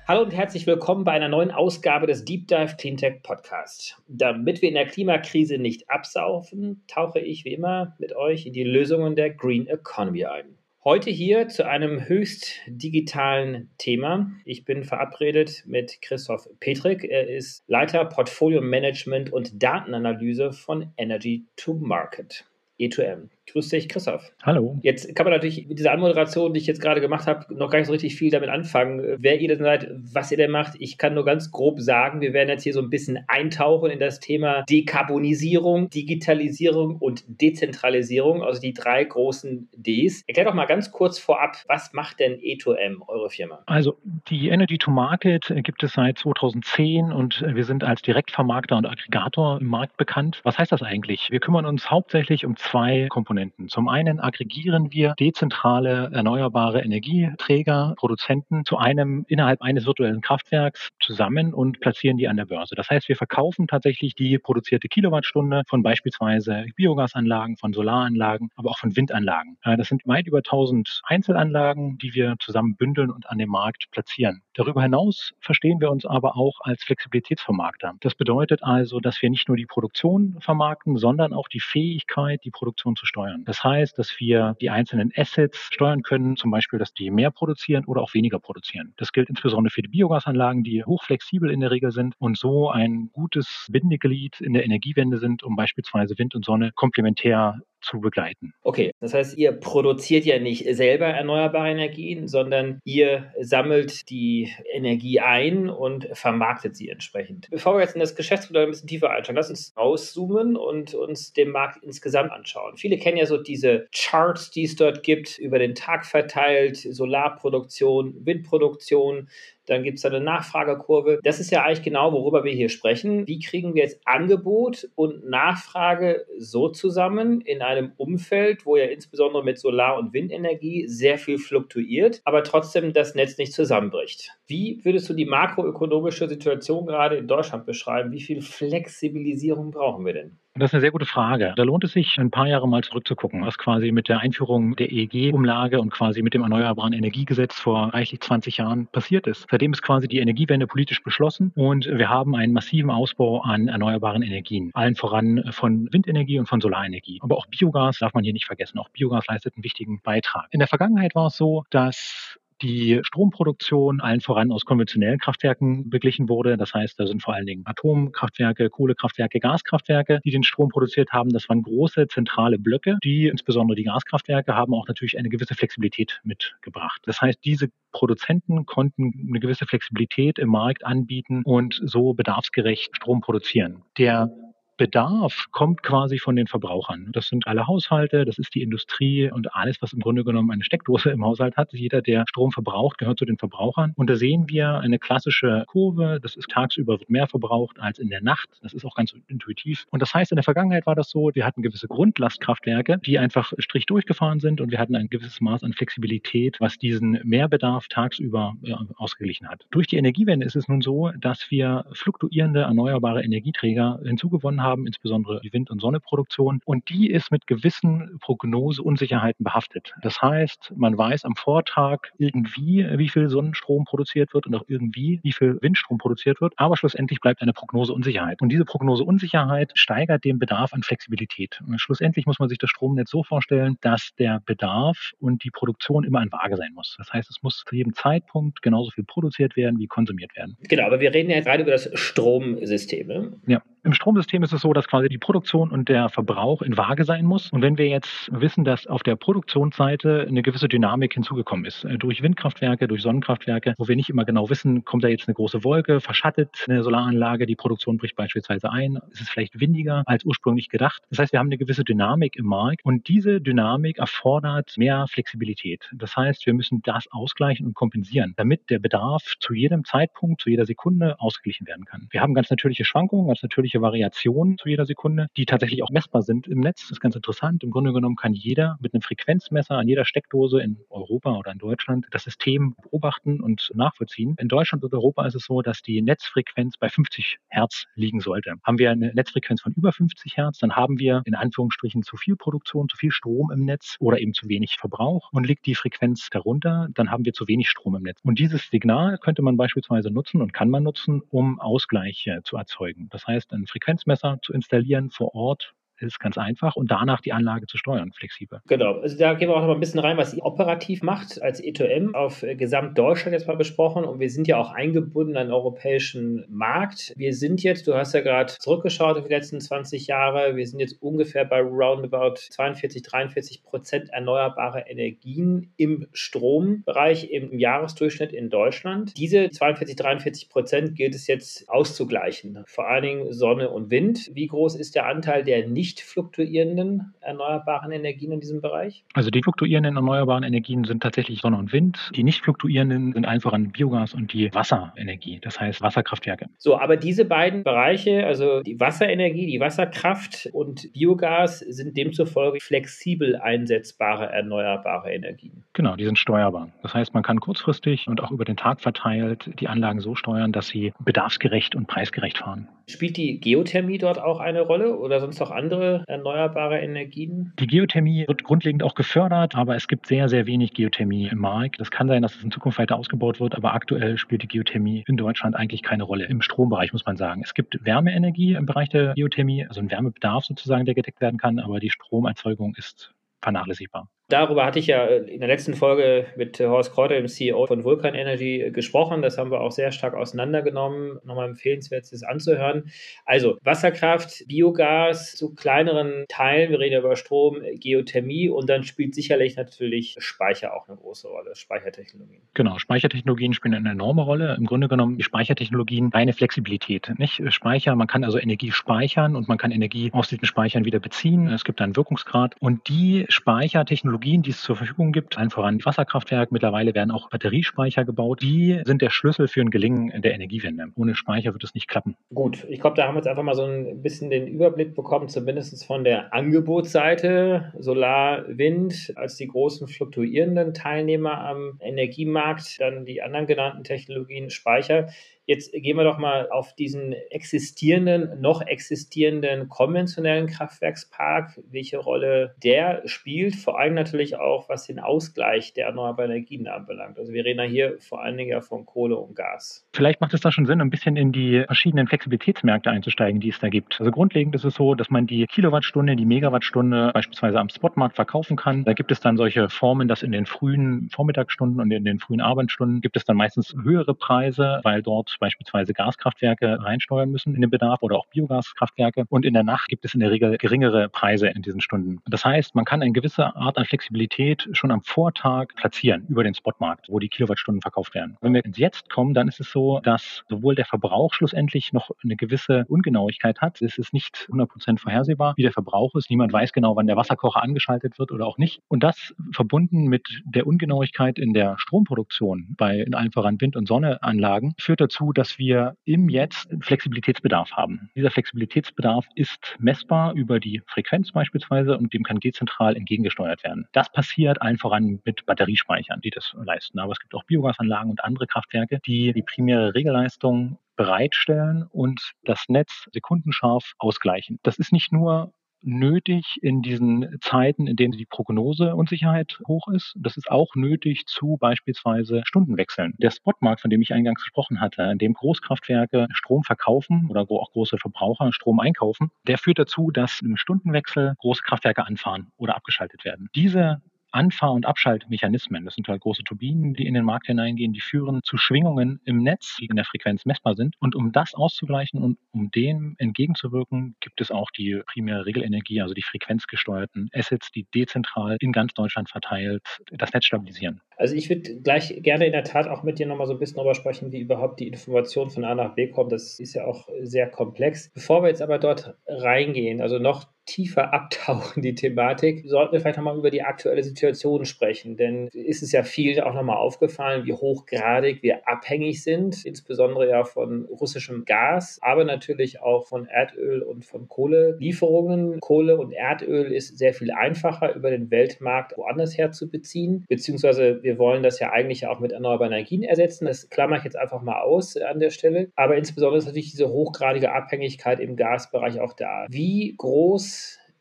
Hallo 0.07 0.25
und 0.25 0.33
herzlich 0.33 0.67
willkommen 0.67 1.05
bei 1.05 1.13
einer 1.13 1.29
neuen 1.29 1.51
Ausgabe 1.51 2.07
des 2.07 2.27
Deep 2.27 2.49
Dive 2.49 2.77
Cleantech 2.77 3.23
Podcast. 3.23 3.97
Damit 4.09 4.61
wir 4.61 4.69
in 4.69 4.75
der 4.75 4.87
Klimakrise 4.87 5.57
nicht 5.57 5.89
absaufen, 5.89 6.85
tauche 6.87 7.21
ich 7.21 7.47
wie 7.47 7.55
immer 7.55 7.97
mit 7.99 8.15
euch 8.15 8.45
in 8.45 8.53
die 8.53 8.65
Lösungen 8.65 9.17
der 9.17 9.31
Green 9.31 9.67
Economy 9.69 10.27
ein. 10.27 10.58
Heute 10.89 11.11
hier 11.11 11.49
zu 11.49 11.67
einem 11.67 12.09
höchst 12.09 12.63
digitalen 12.67 13.69
Thema. 13.77 14.33
Ich 14.47 14.65
bin 14.65 14.85
verabredet 14.85 15.65
mit 15.67 16.01
Christoph 16.01 16.49
Petrik. 16.61 17.05
Er 17.05 17.29
ist 17.29 17.63
Leiter 17.67 18.07
Portfolio 18.07 18.63
Management 18.63 19.31
und 19.31 19.63
Datenanalyse 19.63 20.51
von 20.51 20.91
Energy 20.97 21.45
to 21.57 21.75
Market, 21.75 22.47
E2M. 22.81 23.29
Grüß 23.53 23.69
dich, 23.71 23.89
Christoph. 23.89 24.31
Hallo. 24.43 24.79
Jetzt 24.83 25.15
kann 25.17 25.25
man 25.25 25.33
natürlich 25.33 25.67
mit 25.67 25.79
dieser 25.79 25.93
Anmoderation, 25.93 26.53
die 26.53 26.61
ich 26.61 26.67
jetzt 26.67 26.83
gerade 26.83 27.01
gemacht 27.01 27.27
habe, 27.27 27.55
noch 27.55 27.71
gar 27.71 27.79
nicht 27.79 27.87
so 27.87 27.93
richtig 27.93 28.17
viel 28.17 28.31
damit 28.31 28.51
anfangen. 28.51 29.17
Wer 29.19 29.41
ihr 29.41 29.49
denn 29.49 29.63
seid, 29.63 29.91
was 30.13 30.31
ihr 30.31 30.37
denn 30.37 30.51
macht, 30.51 30.75
ich 30.79 30.99
kann 30.99 31.15
nur 31.15 31.25
ganz 31.25 31.51
grob 31.51 31.81
sagen, 31.81 32.21
wir 32.21 32.33
werden 32.35 32.51
jetzt 32.51 32.65
hier 32.65 32.75
so 32.75 32.83
ein 32.83 32.91
bisschen 32.91 33.21
eintauchen 33.27 33.91
in 33.91 33.99
das 33.99 34.21
Thema 34.21 34.65
Dekarbonisierung, 34.69 35.89
Digitalisierung 35.89 36.97
und 36.97 37.25
Dezentralisierung, 37.27 38.43
also 38.43 38.61
die 38.61 38.75
drei 38.75 39.05
großen 39.05 39.71
Ds. 39.77 40.25
Erklär 40.27 40.45
doch 40.45 40.55
mal 40.55 40.67
ganz 40.67 40.93
kurz 40.93 41.19
vorab, 41.19 41.57
was 41.69 41.93
macht 41.95 42.21
denn 42.21 42.35
E2M, 42.35 43.09
eure 43.09 43.31
Firma? 43.31 43.63
Also 43.67 43.97
die 44.29 44.49
Energy 44.49 44.77
to 44.77 44.91
Market 44.91 45.51
gibt 45.63 45.83
es 45.83 45.93
seit 45.95 46.19
2010 46.19 47.13
und 47.13 47.43
wir 47.47 47.65
sind 47.65 47.83
als 47.83 48.03
Direktvermarkter 48.03 48.77
und 48.77 48.85
Aggregator 48.87 49.59
im 49.61 49.69
Markt 49.69 49.97
bekannt. 49.97 50.41
Was 50.43 50.59
heißt 50.59 50.73
das 50.73 50.83
eigentlich? 50.83 51.31
Wir 51.31 51.41
kümmern 51.41 51.65
uns 51.65 51.91
hauptsächlich 51.91 52.45
um 52.45 52.57
zwei 52.57 53.07
Komponenten. 53.09 53.38
Komponenten. 53.39 53.69
Zum 53.69 53.89
einen 53.89 54.19
aggregieren 54.21 54.93
wir 54.93 55.15
dezentrale 55.19 56.11
erneuerbare 56.13 56.81
Energieträger, 56.81 57.95
Produzenten 57.97 58.65
zu 58.65 58.77
einem 58.79 59.25
innerhalb 59.29 59.63
eines 59.63 59.87
virtuellen 59.87 60.21
Kraftwerks 60.21 60.89
zusammen 61.01 61.55
und 61.55 61.81
platzieren 61.81 62.17
die 62.17 62.27
an 62.27 62.37
der 62.37 62.47
Börse. 62.47 62.75
Das 62.75 62.91
heißt, 62.91 63.09
wir 63.09 63.17
verkaufen 63.17 63.69
tatsächlich 63.69 64.15
die 64.15 64.39
produzierte 64.39 64.89
Kilowattstunde 64.89 65.63
von 65.69 65.83
beispielsweise 65.83 66.67
Biogasanlagen, 66.75 67.57
von 67.57 67.73
Solaranlagen, 67.73 68.51
aber 68.57 68.71
auch 68.71 68.79
von 68.79 68.97
Windanlagen. 68.97 69.57
Äh, 69.63 69.77
das 69.77 69.89
sind 69.89 70.07
weit 70.07 70.27
über 70.27 70.39
1000 70.39 71.03
Einzelanlagen, 71.05 71.99
die 71.99 72.15
wir 72.15 72.35
zusammen 72.41 72.77
bündeln 72.77 73.11
und 73.11 73.29
an 73.31 73.39
dem 73.39 73.51
Markt 73.51 73.87
platzieren. 73.93 74.43
Darüber 74.55 74.83
hinaus 74.83 75.33
verstehen 75.41 75.81
wir 75.81 75.91
uns 75.91 76.05
aber 76.05 76.37
auch 76.37 76.61
als 76.63 76.83
Flexibilitätsvermarkter. 76.83 77.95
Das 78.01 78.15
bedeutet 78.15 78.63
also, 78.63 78.99
dass 78.99 79.23
wir 79.23 79.31
nicht 79.31 79.49
nur 79.49 79.57
die 79.57 79.67
Produktion 79.67 80.37
vermarkten, 80.41 80.97
sondern 80.97 81.33
auch 81.33 81.49
die 81.49 81.61
Fähigkeit, 81.61 82.45
die 82.45 82.51
Produktion 82.51 82.97
zu 82.97 83.07
steuern 83.07 83.28
steuern. 83.29 83.45
Das 83.45 83.63
heißt, 83.63 83.99
dass 83.99 84.19
wir 84.19 84.57
die 84.61 84.71
einzelnen 84.71 85.13
Assets 85.17 85.69
steuern 85.73 86.03
können, 86.03 86.37
zum 86.37 86.51
Beispiel, 86.51 86.79
dass 86.79 86.93
die 86.93 87.11
mehr 87.11 87.31
produzieren 87.31 87.85
oder 87.85 88.03
auch 88.03 88.15
weniger 88.15 88.39
produzieren. 88.39 88.95
Das 88.97 89.13
gilt 89.13 89.29
insbesondere 89.29 89.71
für 89.73 89.83
die 89.83 89.89
Biogasanlagen, 89.89 90.63
die 90.63 90.85
hochflexibel 90.85 91.51
in 91.51 91.61
der 91.61 91.71
Regel 91.71 91.91
sind 91.91 92.15
und 92.19 92.39
so 92.39 92.71
ein 92.71 93.11
gutes 93.13 93.67
Bindeglied 93.71 94.41
in 94.41 94.53
der 94.53 94.65
Energiewende 94.65 95.19
sind, 95.19 95.43
um 95.43 95.57
beispielsweise 95.57 96.19
Wind 96.19 96.35
und 96.35 96.45
Sonne 96.45 96.73
komplementär 96.75 97.59
zu 97.81 98.01
begleiten. 98.01 98.53
Okay, 98.63 98.93
das 99.01 99.15
heißt, 99.15 99.37
ihr 99.39 99.53
produziert 99.53 100.25
ja 100.25 100.39
nicht 100.39 100.65
selber 100.75 101.07
erneuerbare 101.07 101.71
Energien, 101.71 102.29
sondern 102.29 102.81
ihr 102.85 103.33
sammelt 103.41 104.11
die 104.11 104.53
Energie 104.73 105.21
ein 105.21 105.69
und 105.69 106.09
vermarktet 106.13 106.77
sie 106.77 106.89
entsprechend. 106.89 107.49
Bevor 107.51 107.75
wir 107.75 107.81
jetzt 107.81 107.95
in 107.95 108.01
das 108.01 108.17
Geschäftsmodell 108.17 108.65
ein 108.65 108.71
bisschen 108.71 108.89
tiefer 108.89 109.11
einsteigen, 109.11 109.37
lass 109.37 109.51
uns 109.51 109.73
rauszoomen 109.77 110.57
und 110.57 110.95
uns 110.95 111.33
den 111.33 111.51
Markt 111.51 111.83
insgesamt 111.83 112.33
anschauen. 112.33 112.77
Viele 112.77 112.99
kennen 112.99 113.17
ja 113.17 113.27
so 113.27 113.37
diese 113.37 113.89
Charts, 113.95 114.51
die 114.51 114.65
es 114.65 114.77
dort 114.77 115.03
gibt, 115.03 115.39
über 115.39 115.59
den 115.59 115.75
Tag 115.75 116.07
verteilt, 116.07 116.77
Solarproduktion, 116.77 118.15
Windproduktion, 118.25 119.29
dann 119.69 119.83
gibt 119.83 119.99
es 119.99 120.05
eine 120.05 120.21
Nachfragekurve. 120.21 121.21
Das 121.23 121.41
ist 121.41 121.51
ja 121.51 121.63
eigentlich 121.63 121.83
genau, 121.83 122.13
worüber 122.13 122.45
wir 122.45 122.53
hier 122.53 122.69
sprechen. 122.69 123.27
Wie 123.27 123.39
kriegen 123.39 123.75
wir 123.75 123.83
jetzt 123.83 124.01
Angebot 124.05 124.89
und 124.95 125.29
Nachfrage 125.29 126.27
so 126.39 126.69
zusammen 126.69 127.41
in 127.41 127.63
einem 127.63 127.93
Umfeld, 127.97 128.65
wo 128.65 128.77
ja 128.77 128.87
insbesondere 128.87 129.45
mit 129.45 129.59
Solar- 129.59 129.99
und 129.99 130.13
Windenergie 130.13 130.87
sehr 130.89 131.19
viel 131.19 131.39
fluktuiert, 131.39 132.21
aber 132.25 132.45
trotzdem 132.45 132.93
das 132.93 133.15
Netz 133.15 133.39
nicht 133.39 133.53
zusammenbricht? 133.53 134.38
Wie 134.51 134.81
würdest 134.83 135.11
du 135.11 135.13
die 135.13 135.27
makroökonomische 135.27 136.27
Situation 136.27 136.87
gerade 136.87 137.17
in 137.17 137.29
Deutschland 137.29 137.67
beschreiben? 137.67 138.13
Wie 138.13 138.23
viel 138.23 138.41
Flexibilisierung 138.41 139.73
brauchen 139.73 140.07
wir 140.07 140.15
denn? 140.15 140.39
Das 140.55 140.71
ist 140.71 140.75
eine 140.75 140.81
sehr 140.81 140.91
gute 140.91 141.07
Frage. 141.07 141.53
Da 141.55 141.63
lohnt 141.63 141.85
es 141.85 141.93
sich, 141.93 142.19
ein 142.19 142.33
paar 142.33 142.49
Jahre 142.49 142.67
mal 142.67 142.83
zurückzugucken, 142.83 143.45
was 143.45 143.59
quasi 143.59 143.93
mit 143.93 144.09
der 144.09 144.19
Einführung 144.19 144.75
der 144.75 144.91
EEG-Umlage 144.91 145.81
und 145.81 145.91
quasi 145.91 146.23
mit 146.23 146.35
dem 146.35 146.43
Erneuerbaren 146.43 146.95
Energiegesetz 146.95 147.61
vor 147.61 147.95
reichlich 147.95 148.21
20 148.21 148.57
Jahren 148.57 148.89
passiert 148.89 149.29
ist. 149.29 149.47
Seitdem 149.49 149.73
ist 149.73 149.83
quasi 149.83 150.09
die 150.09 150.19
Energiewende 150.19 150.67
politisch 150.67 151.03
beschlossen 151.05 151.53
und 151.55 151.87
wir 151.87 152.09
haben 152.09 152.35
einen 152.35 152.53
massiven 152.53 152.91
Ausbau 152.91 153.43
an 153.43 153.69
erneuerbaren 153.69 154.23
Energien. 154.23 154.71
Allen 154.75 154.97
voran 154.97 155.45
von 155.53 155.89
Windenergie 155.93 156.41
und 156.41 156.49
von 156.49 156.61
Solarenergie. 156.61 157.21
Aber 157.23 157.37
auch 157.37 157.47
Biogas 157.47 157.99
darf 157.99 158.15
man 158.15 158.25
hier 158.25 158.33
nicht 158.33 158.47
vergessen. 158.47 158.79
Auch 158.79 158.89
Biogas 158.89 159.27
leistet 159.29 159.55
einen 159.55 159.65
wichtigen 159.65 160.01
Beitrag. 160.03 160.47
In 160.51 160.59
der 160.59 160.69
Vergangenheit 160.69 161.15
war 161.15 161.29
es 161.29 161.37
so, 161.37 161.65
dass 161.71 162.28
die 162.63 163.01
Stromproduktion 163.03 164.01
allen 164.01 164.21
voran 164.21 164.53
aus 164.53 164.65
konventionellen 164.65 165.19
Kraftwerken 165.19 165.91
beglichen 165.91 166.29
wurde. 166.29 166.57
Das 166.57 166.75
heißt, 166.75 166.99
da 166.99 167.07
sind 167.07 167.23
vor 167.23 167.35
allen 167.35 167.47
Dingen 167.47 167.63
Atomkraftwerke, 167.65 168.71
Kohlekraftwerke, 168.71 169.41
Gaskraftwerke, 169.41 170.21
die 170.25 170.31
den 170.31 170.43
Strom 170.43 170.69
produziert 170.69 171.13
haben. 171.13 171.31
Das 171.31 171.49
waren 171.49 171.63
große 171.63 172.09
zentrale 172.09 172.59
Blöcke, 172.59 172.99
die 173.05 173.27
insbesondere 173.27 173.77
die 173.77 173.85
Gaskraftwerke 173.85 174.55
haben 174.55 174.75
auch 174.75 174.87
natürlich 174.89 175.19
eine 175.19 175.29
gewisse 175.29 175.55
Flexibilität 175.55 176.21
mitgebracht. 176.25 177.01
Das 177.05 177.21
heißt, 177.21 177.45
diese 177.45 177.69
Produzenten 177.93 178.67
konnten 178.67 179.13
eine 179.29 179.41
gewisse 179.41 179.67
Flexibilität 179.67 180.39
im 180.39 180.49
Markt 180.49 180.85
anbieten 180.85 181.43
und 181.45 181.81
so 181.85 182.15
bedarfsgerecht 182.15 182.95
Strom 182.95 183.21
produzieren. 183.21 183.83
Der 183.97 184.31
Bedarf 184.79 185.49
kommt 185.51 185.83
quasi 185.83 186.19
von 186.19 186.37
den 186.37 186.47
Verbrauchern. 186.47 187.09
Das 187.13 187.27
sind 187.27 187.47
alle 187.47 187.67
Haushalte, 187.67 188.25
das 188.25 188.39
ist 188.39 188.55
die 188.55 188.63
Industrie 188.63 189.31
und 189.31 189.55
alles, 189.55 189.83
was 189.83 189.93
im 189.93 189.99
Grunde 189.99 190.25
genommen 190.25 190.51
eine 190.53 190.65
Steckdose 190.65 191.11
im 191.11 191.25
Haushalt 191.25 191.57
hat. 191.57 191.73
Jeder, 191.73 192.01
der 192.01 192.25
Strom 192.29 192.53
verbraucht, 192.53 192.97
gehört 192.97 193.19
zu 193.19 193.25
den 193.25 193.37
Verbrauchern. 193.37 193.93
Und 193.97 194.09
da 194.09 194.15
sehen 194.15 194.49
wir 194.49 194.79
eine 194.79 194.99
klassische 194.99 195.65
Kurve. 195.67 196.21
Das 196.23 196.37
ist 196.37 196.49
tagsüber 196.49 197.01
wird 197.01 197.11
mehr 197.11 197.27
verbraucht 197.27 197.79
als 197.81 197.99
in 197.99 198.09
der 198.09 198.23
Nacht. 198.23 198.49
Das 198.63 198.73
ist 198.73 198.85
auch 198.85 198.95
ganz 198.95 199.15
intuitiv. 199.27 199.85
Und 199.91 200.01
das 200.01 200.15
heißt, 200.15 200.31
in 200.33 200.37
der 200.37 200.45
Vergangenheit 200.45 200.87
war 200.87 200.95
das 200.95 201.11
so, 201.11 201.31
wir 201.35 201.45
hatten 201.45 201.63
gewisse 201.63 201.89
Grundlastkraftwerke, 201.89 202.99
die 203.05 203.19
einfach 203.19 203.53
strich 203.59 203.85
durchgefahren 203.87 204.39
sind 204.39 204.61
und 204.61 204.71
wir 204.71 204.79
hatten 204.79 204.95
ein 204.95 205.09
gewisses 205.09 205.41
Maß 205.41 205.65
an 205.65 205.73
Flexibilität, 205.73 206.57
was 206.61 206.79
diesen 206.79 207.21
Mehrbedarf 207.25 207.89
tagsüber 207.89 208.55
äh, 208.63 208.75
ausgeglichen 208.97 209.49
hat. 209.49 209.67
Durch 209.73 209.89
die 209.89 209.97
Energiewende 209.97 210.47
ist 210.47 210.55
es 210.55 210.69
nun 210.69 210.83
so, 210.83 211.11
dass 211.19 211.51
wir 211.51 211.85
fluktuierende 211.93 212.61
erneuerbare 212.61 213.25
Energieträger 213.25 214.01
hinzugewonnen 214.05 214.63
haben 214.63 214.68
haben, 214.69 214.87
insbesondere 214.87 215.41
die 215.41 215.53
Wind- 215.53 215.71
und 215.71 215.81
Sonneproduktion. 215.81 216.61
Und 216.65 216.89
die 216.89 217.11
ist 217.11 217.31
mit 217.31 217.47
gewissen 217.47 218.19
Prognoseunsicherheiten 218.21 219.45
behaftet. 219.45 219.95
Das 220.03 220.21
heißt, 220.21 220.75
man 220.77 220.97
weiß 220.97 221.25
am 221.25 221.35
Vortag 221.37 221.99
irgendwie, 222.19 222.87
wie 222.97 223.09
viel 223.09 223.29
Sonnenstrom 223.29 223.85
produziert 223.85 224.35
wird 224.35 224.47
und 224.47 224.55
auch 224.55 224.65
irgendwie, 224.69 225.21
wie 225.23 225.33
viel 225.33 225.59
Windstrom 225.61 225.99
produziert 225.99 226.41
wird. 226.41 226.53
Aber 226.57 226.77
schlussendlich 226.77 227.21
bleibt 227.21 227.43
eine 227.43 227.53
Prognoseunsicherheit. 227.53 228.43
Und 228.43 228.51
diese 228.51 228.65
Prognoseunsicherheit 228.65 229.73
steigert 229.75 230.25
den 230.25 230.39
Bedarf 230.39 230.73
an 230.75 230.83
Flexibilität. 230.83 231.61
Und 231.67 231.81
schlussendlich 231.81 232.27
muss 232.27 232.39
man 232.39 232.49
sich 232.49 232.59
das 232.59 232.71
Stromnetz 232.71 233.11
so 233.11 233.23
vorstellen, 233.23 233.79
dass 233.81 234.11
der 234.19 234.41
Bedarf 234.45 235.13
und 235.19 235.45
die 235.45 235.51
Produktion 235.51 236.05
immer 236.05 236.23
in 236.23 236.31
Waage 236.33 236.57
sein 236.57 236.73
muss. 236.75 236.95
Das 236.99 237.13
heißt, 237.13 237.31
es 237.31 237.43
muss 237.43 237.65
zu 237.67 237.75
jedem 237.75 237.95
Zeitpunkt 237.95 238.63
genauso 238.63 238.91
viel 238.91 239.05
produziert 239.05 239.57
werden 239.57 239.79
wie 239.79 239.87
konsumiert 239.87 240.37
werden. 240.37 240.57
Genau, 240.63 240.87
aber 240.87 241.01
wir 241.01 241.13
reden 241.13 241.31
ja 241.31 241.37
jetzt 241.37 241.47
gerade 241.47 241.63
über 241.63 241.73
das 241.73 241.91
Stromsystem. 241.95 243.07
Ne? 243.07 243.33
Ja. 243.47 243.63
Im 243.85 243.93
Stromsystem 243.93 244.43
ist 244.43 244.53
es 244.53 244.63
so, 244.63 244.73
dass 244.73 244.89
quasi 244.89 245.09
die 245.09 245.19
Produktion 245.19 245.71
und 245.71 245.89
der 245.89 246.09
Verbrauch 246.09 246.63
in 246.63 246.77
Waage 246.77 247.05
sein 247.05 247.25
muss. 247.25 247.53
Und 247.53 247.63
wenn 247.63 247.79
wir 247.79 247.87
jetzt 247.87 248.29
wissen, 248.33 248.65
dass 248.65 248.89
auf 248.89 249.05
der 249.05 249.15
Produktionsseite 249.15 250.27
eine 250.29 250.43
gewisse 250.43 250.69
Dynamik 250.69 251.15
hinzugekommen 251.15 251.65
ist, 251.65 251.85
äh, 251.85 251.97
durch 251.97 252.23
Windkraftwerke, 252.23 252.89
durch 252.89 253.03
Sonnenkraftwerke, 253.03 253.75
wo 253.79 253.87
wir 253.87 253.95
nicht 253.95 254.11
immer 254.11 254.25
genau 254.25 254.51
wissen, 254.51 254.85
kommt 254.85 255.05
da 255.05 255.09
jetzt 255.09 255.29
eine 255.29 255.35
große 255.35 255.63
Wolke, 255.63 256.01
verschattet 256.01 256.65
eine 256.69 256.83
Solaranlage, 256.83 257.47
die 257.47 257.55
Produktion 257.55 257.99
bricht 257.99 258.17
beispielsweise 258.17 258.71
ein, 258.73 258.99
ist 259.13 259.21
es 259.21 259.29
vielleicht 259.29 259.61
windiger 259.61 260.03
als 260.07 260.25
ursprünglich 260.25 260.69
gedacht. 260.69 261.03
Das 261.11 261.21
heißt, 261.21 261.33
wir 261.33 261.39
haben 261.39 261.49
eine 261.49 261.59
gewisse 261.59 261.85
Dynamik 261.85 262.37
im 262.37 262.47
Markt 262.47 262.85
und 262.85 263.07
diese 263.07 263.41
Dynamik 263.41 263.99
erfordert 263.99 264.75
mehr 264.77 265.07
Flexibilität. 265.09 265.89
Das 265.93 266.17
heißt, 266.17 266.47
wir 266.47 266.55
müssen 266.55 266.83
das 266.83 267.07
ausgleichen 267.13 267.67
und 267.67 267.75
kompensieren, 267.75 268.35
damit 268.37 268.71
der 268.71 268.81
Bedarf 268.81 269.37
zu 269.39 269.55
jedem 269.55 269.85
Zeitpunkt, 269.85 270.41
zu 270.41 270.51
jeder 270.51 270.67
Sekunde 270.67 271.21
ausgeglichen 271.21 271.67
werden 271.67 271.85
kann. 271.85 272.09
Wir 272.11 272.21
haben 272.21 272.35
ganz 272.35 272.51
natürliche 272.51 272.85
Schwankungen, 272.85 273.29
ganz 273.29 273.43
natürliche 273.43 273.68
natürliche 273.69 273.83
Variationen 273.83 274.57
zu 274.57 274.69
jeder 274.69 274.87
Sekunde, 274.87 275.29
die 275.37 275.45
tatsächlich 275.45 275.83
auch 275.83 275.91
messbar 275.91 276.23
sind 276.23 276.47
im 276.47 276.61
Netz. 276.61 276.83
Das 276.83 276.93
ist 276.93 277.01
ganz 277.01 277.15
interessant. 277.15 277.63
Im 277.63 277.71
Grunde 277.71 277.93
genommen 277.93 278.17
kann 278.17 278.33
jeder 278.33 278.79
mit 278.81 278.95
einem 278.95 279.03
Frequenzmesser 279.03 279.77
an 279.77 279.89
jeder 279.89 280.05
Steckdose 280.05 280.61
in 280.61 280.79
Europa 280.89 281.37
oder 281.37 281.53
in 281.53 281.59
Deutschland 281.59 282.07
das 282.11 282.25
System 282.25 282.75
beobachten 282.83 283.41
und 283.41 283.71
nachvollziehen. 283.75 284.37
In 284.39 284.49
Deutschland 284.49 284.85
und 284.85 284.95
Europa 284.95 285.27
ist 285.27 285.35
es 285.35 285.45
so, 285.45 285.61
dass 285.61 285.83
die 285.83 286.01
Netzfrequenz 286.01 286.77
bei 286.79 286.89
50 286.89 287.37
Hertz 287.49 287.85
liegen 287.95 288.21
sollte. 288.21 288.55
Haben 288.65 288.79
wir 288.79 288.91
eine 288.91 289.13
Netzfrequenz 289.13 289.61
von 289.61 289.73
über 289.75 289.93
50 289.93 290.37
Hertz, 290.37 290.59
dann 290.59 290.75
haben 290.75 290.99
wir 290.99 291.23
in 291.27 291.35
Anführungsstrichen 291.35 292.03
zu 292.03 292.17
viel 292.17 292.37
Produktion, 292.37 292.89
zu 292.89 292.97
viel 292.97 293.11
Strom 293.11 293.51
im 293.51 293.65
Netz 293.65 293.97
oder 294.01 294.19
eben 294.19 294.33
zu 294.33 294.49
wenig 294.49 294.77
Verbrauch. 294.79 295.29
Und 295.33 295.47
liegt 295.47 295.67
die 295.67 295.75
Frequenz 295.75 296.29
darunter, 296.31 296.89
dann 296.95 297.11
haben 297.11 297.25
wir 297.25 297.33
zu 297.33 297.47
wenig 297.49 297.69
Strom 297.69 297.97
im 297.97 298.03
Netz. 298.03 298.21
Und 298.23 298.39
dieses 298.39 298.71
Signal 298.71 299.19
könnte 299.19 299.43
man 299.43 299.57
beispielsweise 299.57 300.11
nutzen 300.11 300.41
und 300.41 300.53
kann 300.53 300.71
man 300.71 300.83
nutzen, 300.83 301.23
um 301.31 301.61
Ausgleiche 301.61 302.41
zu 302.45 302.57
erzeugen. 302.57 303.09
Das 303.11 303.27
heißt, 303.27 303.53
ein 303.59 303.67
Frequenzmesser 303.67 304.39
zu 304.43 304.53
installieren 304.53 305.11
vor 305.11 305.35
Ort 305.35 305.75
ist 306.01 306.21
ganz 306.21 306.39
einfach 306.39 306.77
und 306.77 306.91
danach 306.91 307.21
die 307.21 307.33
Anlage 307.33 307.67
zu 307.67 307.79
steuern, 307.79 308.13
flexibel. 308.13 308.61
Genau, 308.67 309.01
also 309.01 309.19
da 309.19 309.35
gehen 309.35 309.49
wir 309.49 309.57
auch 309.57 309.61
noch 309.61 309.69
mal 309.69 309.75
ein 309.75 309.81
bisschen 309.81 310.01
rein, 310.01 310.17
was 310.17 310.35
ihr 310.35 310.45
operativ 310.45 311.03
macht 311.03 311.41
als 311.43 311.63
E2M 311.63 312.15
auf 312.15 312.43
äh, 312.43 312.55
Gesamtdeutschland 312.55 313.33
jetzt 313.33 313.47
mal 313.47 313.57
besprochen 313.57 314.05
und 314.05 314.21
wir 314.21 314.31
sind 314.31 314.49
ja 314.49 314.59
auch 314.59 314.71
eingebunden 314.71 315.37
an 315.37 315.49
den 315.49 315.53
europäischen 315.53 316.45
Markt. 316.49 317.13
Wir 317.17 317.35
sind 317.35 317.63
jetzt, 317.63 317.87
du 317.87 317.95
hast 317.95 318.15
ja 318.15 318.21
gerade 318.21 318.53
zurückgeschaut 318.59 319.17
auf 319.17 319.25
die 319.25 319.33
letzten 319.33 319.61
20 319.61 320.07
Jahre, 320.07 320.57
wir 320.57 320.67
sind 320.67 320.81
jetzt 320.81 321.01
ungefähr 321.03 321.45
bei 321.45 321.61
roundabout 321.61 322.37
42, 322.51 323.03
43 323.03 323.63
Prozent 323.63 324.11
erneuerbare 324.11 324.85
Energien 324.89 325.73
im 325.77 326.07
Strombereich 326.13 327.31
im 327.31 327.59
Jahresdurchschnitt 327.59 328.33
in 328.33 328.51
Deutschland. 328.51 329.17
Diese 329.17 329.51
42, 329.51 329.97
43 329.97 330.49
Prozent 330.49 330.97
gilt 330.97 331.15
es 331.15 331.27
jetzt 331.27 331.69
auszugleichen, 331.69 332.65
vor 332.67 332.89
allen 332.89 333.03
Dingen 333.03 333.33
Sonne 333.33 333.71
und 333.71 333.91
Wind. 333.91 334.31
Wie 334.33 334.47
groß 334.47 334.77
ist 334.77 334.95
der 334.95 335.07
Anteil 335.07 335.45
der 335.45 335.67
nicht 335.67 335.88
nicht 335.89 336.03
fluktuierenden 336.03 337.15
erneuerbaren 337.21 337.91
Energien 337.93 338.31
in 338.31 338.41
diesem 338.41 338.61
Bereich? 338.61 339.05
Also 339.15 339.31
die 339.31 339.43
fluktuierenden 339.43 339.97
erneuerbaren 339.97 340.45
Energien 340.45 340.85
sind 340.85 341.03
tatsächlich 341.03 341.41
Sonne 341.41 341.57
und 341.57 341.73
Wind. 341.73 342.11
Die 342.15 342.25
nicht 342.25 342.43
fluktuierenden 342.43 343.15
sind 343.15 343.25
einfach 343.25 343.55
an 343.55 343.73
Biogas 343.73 344.13
und 344.13 344.35
die 344.35 344.53
Wasserenergie, 344.53 345.39
das 345.41 345.59
heißt 345.59 345.81
Wasserkraftwerke. 345.81 346.51
So, 346.59 346.79
aber 346.79 346.99
diese 346.99 347.25
beiden 347.25 347.65
Bereiche, 347.65 348.27
also 348.27 348.61
die 348.61 348.79
Wasserenergie, 348.79 349.47
die 349.47 349.61
Wasserkraft 349.61 350.51
und 350.53 350.93
Biogas, 350.93 351.61
sind 351.61 351.97
demzufolge 351.97 352.61
flexibel 352.61 353.37
einsetzbare 353.37 354.27
erneuerbare 354.27 355.11
Energien. 355.11 355.65
Genau, 355.73 355.97
die 355.97 356.05
sind 356.05 356.19
steuerbar. 356.19 356.69
Das 356.83 356.93
heißt, 356.93 357.15
man 357.15 357.23
kann 357.23 357.41
kurzfristig 357.41 358.09
und 358.09 358.23
auch 358.23 358.31
über 358.31 358.45
den 358.45 358.59
Tag 358.59 358.83
verteilt 358.83 359.49
die 359.59 359.69
Anlagen 359.69 360.01
so 360.01 360.15
steuern, 360.15 360.53
dass 360.53 360.69
sie 360.69 360.93
bedarfsgerecht 360.99 361.75
und 361.75 361.87
preisgerecht 361.87 362.37
fahren. 362.37 362.69
Spielt 362.89 363.19
die 363.19 363.39
Geothermie 363.39 363.99
dort 363.99 364.19
auch 364.19 364.41
eine 364.41 364.63
Rolle 364.63 364.99
oder 364.99 365.21
sonst 365.21 365.43
auch 365.43 365.51
andere 365.51 366.05
erneuerbare 366.07 366.81
Energien? 366.81 367.53
Die 367.59 367.67
Geothermie 367.67 368.27
wird 368.27 368.45
grundlegend 368.45 368.83
auch 368.83 368.95
gefördert, 368.95 369.55
aber 369.55 369.77
es 369.77 369.89
gibt 369.89 370.07
sehr, 370.07 370.31
sehr 370.31 370.47
wenig 370.47 370.73
Geothermie 370.73 371.29
im 371.29 371.39
Markt. 371.39 371.79
Das 371.81 371.91
kann 371.91 372.09
sein, 372.09 372.23
dass 372.23 372.35
es 372.37 372.43
in 372.43 372.51
Zukunft 372.51 372.79
weiter 372.79 372.97
ausgebaut 372.97 373.41
wird, 373.41 373.55
aber 373.55 373.75
aktuell 373.75 374.17
spielt 374.17 374.43
die 374.43 374.49
Geothermie 374.49 375.05
in 375.07 375.19
Deutschland 375.19 375.55
eigentlich 375.55 375.83
keine 375.83 376.05
Rolle. 376.05 376.25
Im 376.25 376.41
Strombereich 376.41 376.95
muss 376.95 377.05
man 377.05 377.19
sagen. 377.19 377.43
Es 377.45 377.53
gibt 377.53 377.85
Wärmeenergie 377.85 378.55
im 378.55 378.65
Bereich 378.65 378.89
der 378.89 379.13
Geothermie, 379.13 379.67
also 379.67 379.81
ein 379.81 379.91
Wärmebedarf 379.91 380.47
sozusagen, 380.47 380.87
der 380.87 380.95
gedeckt 380.95 381.21
werden 381.21 381.39
kann, 381.39 381.59
aber 381.59 381.81
die 381.81 381.91
Stromerzeugung 381.91 382.75
ist 382.77 383.13
vernachlässigbar. 383.43 384.09
Darüber 384.31 384.67
hatte 384.67 384.79
ich 384.79 384.87
ja 384.87 385.07
in 385.07 385.41
der 385.41 385.49
letzten 385.49 385.73
Folge 385.73 386.27
mit 386.37 386.61
Horst 386.61 386.93
Kräuter, 386.93 387.15
dem 387.15 387.29
CEO 387.29 387.67
von 387.67 387.83
Vulkan 387.83 388.15
Energy, 388.15 388.71
gesprochen. 388.75 389.23
Das 389.23 389.39
haben 389.39 389.51
wir 389.51 389.63
auch 389.63 389.73
sehr 389.73 389.91
stark 389.91 390.13
auseinandergenommen. 390.13 391.19
Nochmal 391.25 391.49
empfehlenswert, 391.49 392.13
das 392.13 392.23
anzuhören. 392.23 392.91
Also 393.25 393.57
Wasserkraft, 393.63 394.45
Biogas 394.47 395.35
zu 395.35 395.55
kleineren 395.55 396.27
Teilen. 396.29 396.71
Wir 396.71 396.79
reden 396.79 396.99
über 396.99 397.17
Strom, 397.17 397.63
Geothermie 397.77 398.51
und 398.51 398.69
dann 398.69 398.83
spielt 398.83 399.15
sicherlich 399.15 399.57
natürlich 399.57 400.15
Speicher 400.19 400.75
auch 400.75 400.87
eine 400.89 400.99
große 400.99 401.27
Rolle, 401.27 401.57
Speichertechnologien. 401.57 402.43
Genau, 402.53 402.79
Speichertechnologien 402.79 403.55
spielen 403.55 403.73
eine 403.73 403.93
enorme 403.93 404.21
Rolle. 404.21 404.57
Im 404.59 404.67
Grunde 404.67 404.89
genommen 404.89 405.17
die 405.17 405.25
Speichertechnologien 405.25 406.11
reine 406.13 406.35
Flexibilität. 406.35 407.11
Nicht 407.17 407.41
Speicher, 407.49 407.97
man 407.97 408.09
kann 408.09 408.25
also 408.25 408.39
Energie 408.39 408.73
speichern 408.73 409.37
und 409.37 409.49
man 409.49 409.57
kann 409.57 409.71
Energie 409.71 410.11
aus 410.13 410.29
diesen 410.29 410.45
Speichern 410.45 410.85
wieder 410.85 411.01
beziehen. 411.01 411.49
Es 411.49 411.65
gibt 411.65 411.81
einen 411.81 411.97
Wirkungsgrad 411.97 412.55
und 412.61 412.91
die 412.91 413.25
Speichertechnologien 413.31 414.18
Technologien, 414.19 414.43
die 414.43 414.51
es 414.51 414.63
zur 414.63 414.77
Verfügung 414.77 415.13
gibt, 415.13 415.39
allen 415.39 415.51
voran 415.51 415.85
Wasserkraftwerk. 415.85 416.51
Mittlerweile 416.51 416.95
werden 416.95 417.11
auch 417.11 417.31
Batteriespeicher 417.31 418.05
gebaut. 418.05 418.43
Die 418.43 418.81
sind 418.85 419.01
der 419.01 419.11
Schlüssel 419.11 419.47
für 419.47 419.61
ein 419.61 419.71
Gelingen 419.71 420.21
der 420.23 420.35
Energiewende. 420.35 420.87
Ohne 420.97 421.15
Speicher 421.15 421.53
wird 421.53 421.63
es 421.65 421.75
nicht 421.75 421.89
klappen. 421.89 422.17
Gut, 422.35 422.67
ich 422.69 422.81
glaube, 422.81 422.97
da 422.97 423.07
haben 423.07 423.15
wir 423.15 423.19
jetzt 423.19 423.29
einfach 423.29 423.43
mal 423.43 423.55
so 423.55 423.65
ein 423.65 424.03
bisschen 424.03 424.31
den 424.31 424.49
Überblick 424.49 424.95
bekommen, 424.95 425.29
zumindest 425.29 425.85
von 425.85 426.05
der 426.05 426.35
Angebotsseite. 426.35 427.73
Solar, 427.79 428.45
Wind 428.49 429.13
als 429.17 429.37
die 429.37 429.47
großen 429.47 429.87
fluktuierenden 429.87 430.75
Teilnehmer 430.75 431.41
am 431.41 431.79
Energiemarkt, 431.81 432.81
dann 432.81 433.05
die 433.05 433.23
anderen 433.23 433.47
genannten 433.47 433.85
Technologien, 433.85 434.51
Speicher. 434.51 435.09
Jetzt 435.49 435.73
gehen 435.73 435.97
wir 435.97 436.05
doch 436.05 436.19
mal 436.19 436.51
auf 436.51 436.75
diesen 436.75 437.15
existierenden, 437.31 438.39
noch 438.39 438.61
existierenden 438.61 439.71
konventionellen 439.71 440.47
Kraftwerkspark, 440.47 441.59
welche 441.71 441.97
Rolle 441.97 442.55
der 442.63 443.01
spielt, 443.07 443.57
vor 443.57 443.81
allem 443.81 443.95
natürlich 443.95 444.37
auch, 444.37 444.69
was 444.69 444.85
den 444.85 444.99
Ausgleich 444.99 445.73
der 445.73 445.87
erneuerbaren 445.87 446.33
Energien 446.33 446.69
anbelangt. 446.69 447.19
Also 447.19 447.33
wir 447.33 447.47
reden 447.47 447.61
ja 447.61 447.65
hier 447.65 447.97
vor 447.99 448.23
allen 448.23 448.37
Dingen 448.37 448.51
ja 448.51 448.61
von 448.61 448.85
Kohle 448.85 449.17
und 449.17 449.35
Gas. 449.37 449.89
Vielleicht 449.95 450.21
macht 450.21 450.35
es 450.35 450.43
da 450.43 450.53
schon 450.53 450.67
Sinn, 450.67 450.83
ein 450.83 450.91
bisschen 450.91 451.17
in 451.17 451.33
die 451.33 451.65
verschiedenen 451.65 452.09
Flexibilitätsmärkte 452.09 452.91
einzusteigen, 452.91 453.41
die 453.41 453.49
es 453.49 453.59
da 453.59 453.71
gibt. 453.71 453.99
Also 453.99 454.11
grundlegend 454.11 454.55
ist 454.55 454.65
es 454.65 454.75
so, 454.75 454.95
dass 454.95 455.09
man 455.09 455.27
die 455.27 455.47
Kilowattstunde, 455.47 456.15
die 456.15 456.27
Megawattstunde 456.27 457.13
beispielsweise 457.15 457.59
am 457.59 457.71
Spotmarkt 457.71 458.17
verkaufen 458.17 458.59
kann. 458.59 458.85
Da 458.85 458.93
gibt 458.93 459.11
es 459.11 459.21
dann 459.21 459.39
solche 459.39 459.71
Formen, 459.71 460.09
dass 460.09 460.23
in 460.23 460.33
den 460.33 460.45
frühen 460.45 461.09
Vormittagsstunden 461.11 461.81
und 461.81 461.91
in 461.91 462.05
den 462.05 462.19
frühen 462.19 462.43
Abendstunden 462.43 463.01
gibt 463.01 463.17
es 463.17 463.25
dann 463.25 463.39
meistens 463.39 463.75
höhere 463.83 464.15
Preise, 464.15 464.81
weil 464.83 465.03
dort 465.03 465.38
beispielsweise 465.39 465.93
Gaskraftwerke 465.93 466.83
reinsteuern 466.83 467.31
müssen 467.31 467.55
in 467.55 467.61
den 467.61 467.71
Bedarf 467.71 468.03
oder 468.03 468.17
auch 468.17 468.27
Biogaskraftwerke. 468.27 469.25
Und 469.29 469.45
in 469.45 469.55
der 469.55 469.65
Nacht 469.65 469.89
gibt 469.89 470.05
es 470.05 470.15
in 470.15 470.21
der 470.21 470.31
Regel 470.31 470.59
geringere 470.59 471.09
Preise 471.09 471.49
in 471.49 471.63
diesen 471.63 471.81
Stunden. 471.81 472.21
Das 472.27 472.45
heißt, 472.45 472.75
man 472.75 472.85
kann 472.85 473.03
eine 473.03 473.13
gewisse 473.13 473.57
Art 473.57 473.79
an 473.79 473.85
Flexibilität 473.85 474.69
schon 474.73 474.91
am 474.91 475.03
Vortag 475.03 475.69
platzieren 475.77 476.27
über 476.29 476.45
den 476.45 476.55
Spotmarkt, 476.55 477.07
wo 477.09 477.19
die 477.19 477.29
Kilowattstunden 477.29 477.83
verkauft 477.83 478.15
werden. 478.15 478.37
Wenn 478.41 478.55
wir 478.55 478.65
ins 478.65 478.79
Jetzt 478.79 479.11
kommen, 479.11 479.35
dann 479.35 479.49
ist 479.49 479.61
es 479.61 479.71
so, 479.71 480.01
dass 480.01 480.45
sowohl 480.49 480.75
der 480.75 480.85
Verbrauch 480.85 481.35
schlussendlich 481.35 481.93
noch 481.93 482.11
eine 482.23 482.37
gewisse 482.37 482.85
Ungenauigkeit 482.89 483.61
hat. 483.61 483.81
Es 483.83 483.99
ist 483.99 484.13
nicht 484.13 484.47
100 484.49 484.69
Prozent 484.69 485.01
vorhersehbar, 485.01 485.55
wie 485.57 485.63
der 485.63 485.73
Verbrauch 485.73 486.15
ist. 486.15 486.31
Niemand 486.31 486.53
weiß 486.53 486.73
genau, 486.73 486.97
wann 486.97 487.07
der 487.07 487.17
Wasserkocher 487.17 487.63
angeschaltet 487.63 488.19
wird 488.19 488.33
oder 488.33 488.47
auch 488.47 488.59
nicht. 488.59 488.81
Und 488.89 489.03
das 489.03 489.35
verbunden 489.53 490.07
mit 490.07 490.43
der 490.45 490.67
Ungenauigkeit 490.67 491.39
in 491.39 491.53
der 491.53 491.77
Stromproduktion 491.79 492.75
bei 492.77 492.99
in 492.99 493.15
allen 493.15 493.33
voran 493.33 493.61
Wind- 493.61 493.77
und 493.77 493.87
Sonneanlagen 493.87 494.75
führt 494.79 495.01
dazu, 495.01 495.28
dass 495.33 495.59
wir 495.59 495.95
im 496.05 496.29
Jetzt 496.29 496.69
Flexibilitätsbedarf 496.81 497.73
haben. 497.73 498.11
Dieser 498.15 498.31
Flexibilitätsbedarf 498.31 499.27
ist 499.35 499.77
messbar 499.79 500.35
über 500.35 500.61
die 500.61 500.83
Frequenz 500.87 501.33
beispielsweise 501.33 501.97
und 501.97 502.13
dem 502.13 502.23
kann 502.23 502.41
dezentral 502.41 502.97
entgegengesteuert 502.97 503.63
werden. 503.65 503.87
Das 503.93 504.11
passiert 504.11 504.61
allen 504.63 504.79
voran 504.79 505.21
mit 505.25 505.47
Batteriespeichern, 505.47 506.21
die 506.21 506.31
das 506.31 506.55
leisten. 506.65 506.99
Aber 506.99 507.13
es 507.13 507.21
gibt 507.21 507.35
auch 507.35 507.45
Biogasanlagen 507.45 508.11
und 508.11 508.25
andere 508.25 508.47
Kraftwerke, 508.47 509.01
die 509.07 509.33
die 509.33 509.43
primäre 509.43 509.95
Regelleistung 509.95 510.79
bereitstellen 510.97 511.85
und 511.91 512.33
das 512.43 512.65
Netz 512.69 513.09
sekundenscharf 513.13 513.93
ausgleichen. 513.99 514.59
Das 514.65 514.79
ist 514.79 514.93
nicht 514.93 515.13
nur 515.13 515.53
nötig 515.83 516.59
in 516.63 516.83
diesen 516.83 517.39
Zeiten, 517.41 517.87
in 517.87 517.97
denen 517.97 518.13
die 518.13 518.27
Prognoseunsicherheit 518.27 519.59
hoch 519.67 519.89
ist. 519.89 520.15
Das 520.17 520.37
ist 520.37 520.51
auch 520.51 520.75
nötig 520.75 521.27
zu 521.27 521.57
beispielsweise 521.59 522.43
Stundenwechseln. 522.45 523.15
Der 523.19 523.31
Spotmarkt, 523.31 523.81
von 523.81 523.91
dem 523.91 524.03
ich 524.03 524.13
eingangs 524.13 524.43
gesprochen 524.43 524.81
hatte, 524.81 525.03
in 525.03 525.19
dem 525.19 525.35
Großkraftwerke 525.35 526.27
Strom 526.33 526.63
verkaufen 526.63 527.27
oder 527.29 527.43
auch 527.49 527.73
große 527.73 527.99
Verbraucher 527.99 528.53
Strom 528.53 528.81
einkaufen, 528.81 529.31
der 529.47 529.59
führt 529.59 529.79
dazu, 529.79 530.11
dass 530.11 530.41
im 530.41 530.57
Stundenwechsel 530.57 531.35
große 531.39 531.63
Kraftwerke 531.63 532.07
anfahren 532.07 532.51
oder 532.57 532.77
abgeschaltet 532.77 533.25
werden. 533.25 533.49
Diese 533.55 534.01
Anfahr- 534.33 534.73
und 534.73 534.87
Abschaltmechanismen, 534.87 535.85
das 535.85 535.95
sind 535.95 536.09
halt 536.09 536.21
große 536.21 536.43
Turbinen, 536.45 536.95
die 536.95 537.07
in 537.07 537.15
den 537.15 537.25
Markt 537.25 537.47
hineingehen, 537.47 537.93
die 537.93 538.01
führen 538.01 538.41
zu 538.43 538.57
Schwingungen 538.57 539.21
im 539.25 539.43
Netz, 539.43 539.77
die 539.81 539.87
in 539.87 539.97
der 539.97 540.05
Frequenz 540.05 540.45
messbar 540.45 540.75
sind. 540.77 540.95
Und 541.01 541.15
um 541.15 541.33
das 541.33 541.55
auszugleichen 541.55 542.23
und 542.23 542.39
um 542.53 542.71
dem 542.71 543.15
entgegenzuwirken, 543.19 544.17
gibt 544.21 544.41
es 544.41 544.51
auch 544.51 544.71
die 544.71 545.01
primäre 545.07 545.47
Regelenergie, 545.47 546.01
also 546.01 546.15
die 546.15 546.23
frequenzgesteuerten 546.23 547.31
Assets, 547.33 547.71
die 547.71 547.87
dezentral 547.95 548.57
in 548.61 548.73
ganz 548.73 548.95
Deutschland 548.95 549.29
verteilt 549.29 549.83
das 550.13 550.33
Netz 550.33 550.47
stabilisieren. 550.47 551.01
Also 551.17 551.35
ich 551.35 551.49
würde 551.49 551.81
gleich 551.81 552.15
gerne 552.23 552.47
in 552.47 552.53
der 552.53 552.65
Tat 552.65 552.87
auch 552.87 553.03
mit 553.03 553.19
dir 553.19 553.27
nochmal 553.27 553.47
so 553.47 553.55
ein 553.55 553.59
bisschen 553.59 553.77
darüber 553.77 553.95
sprechen, 553.95 554.31
wie 554.33 554.41
überhaupt 554.41 554.81
die 554.81 554.89
Information 554.89 555.51
von 555.51 555.65
A 555.65 555.75
nach 555.75 555.95
B 555.95 556.09
kommt. 556.09 556.33
Das 556.33 556.61
ist 556.61 556.75
ja 556.75 556.85
auch 556.85 557.09
sehr 557.23 557.49
komplex. 557.49 558.11
Bevor 558.13 558.43
wir 558.43 558.49
jetzt 558.49 558.63
aber 558.63 558.79
dort 558.79 559.17
reingehen, 559.27 560.01
also 560.01 560.19
noch 560.19 560.47
tiefer 560.69 561.13
abtauchen, 561.15 561.83
die 561.83 561.95
Thematik, 561.95 562.63
sollten 562.67 562.93
wir 562.93 563.01
vielleicht 563.01 563.17
nochmal 563.17 563.37
über 563.37 563.51
die 563.51 563.63
aktuelle 563.63 564.03
Situation 564.05 564.65
sprechen. 564.65 565.17
Denn 565.17 565.49
ist 565.53 565.83
es 565.83 565.93
ja 565.93 566.03
viel 566.03 566.41
auch 566.41 566.55
nochmal 566.55 566.77
aufgefallen, 566.77 567.47
wie 567.47 567.53
hochgradig 567.53 568.43
wir 568.43 568.69
abhängig 568.69 569.23
sind, 569.23 569.65
insbesondere 569.65 570.29
ja 570.29 570.45
von 570.45 570.85
russischem 570.85 571.45
Gas, 571.45 571.99
aber 572.03 572.25
natürlich 572.25 572.81
auch 572.81 573.07
von 573.07 573.27
Erdöl 573.27 573.83
und 573.83 574.05
von 574.05 574.29
Kohlelieferungen. 574.29 575.61
Kohle 575.61 575.99
und 575.99 576.13
Erdöl 576.13 576.73
ist 576.73 576.99
sehr 576.99 577.15
viel 577.15 577.31
einfacher 577.31 577.95
über 577.95 578.11
den 578.11 578.31
Weltmarkt 578.31 578.97
woanders 578.97 579.37
her 579.37 579.51
zu 579.51 579.71
beziehen, 579.71 580.25
beziehungsweise 580.29 581.03
wir 581.03 581.19
wollen 581.19 581.43
das 581.43 581.59
ja 581.61 581.73
eigentlich 581.73 582.07
auch 582.07 582.21
mit 582.21 582.33
erneuerbaren 582.33 582.73
Energien 582.73 583.03
ersetzen. 583.03 583.47
Das 583.47 583.71
klammer 583.71 583.97
ich 583.97 584.05
jetzt 584.05 584.19
einfach 584.19 584.43
mal 584.43 584.61
aus 584.61 584.97
an 584.97 585.21
der 585.21 585.31
Stelle. 585.31 585.71
Aber 585.77 585.97
insbesondere 585.97 586.39
ist 586.39 586.47
natürlich 586.47 586.71
diese 586.71 586.91
hochgradige 586.91 587.53
Abhängigkeit 587.53 588.21
im 588.21 588.37
Gasbereich 588.37 589.01
auch 589.01 589.15
da. 589.15 589.47
Wie 589.49 589.95
groß 589.97 590.58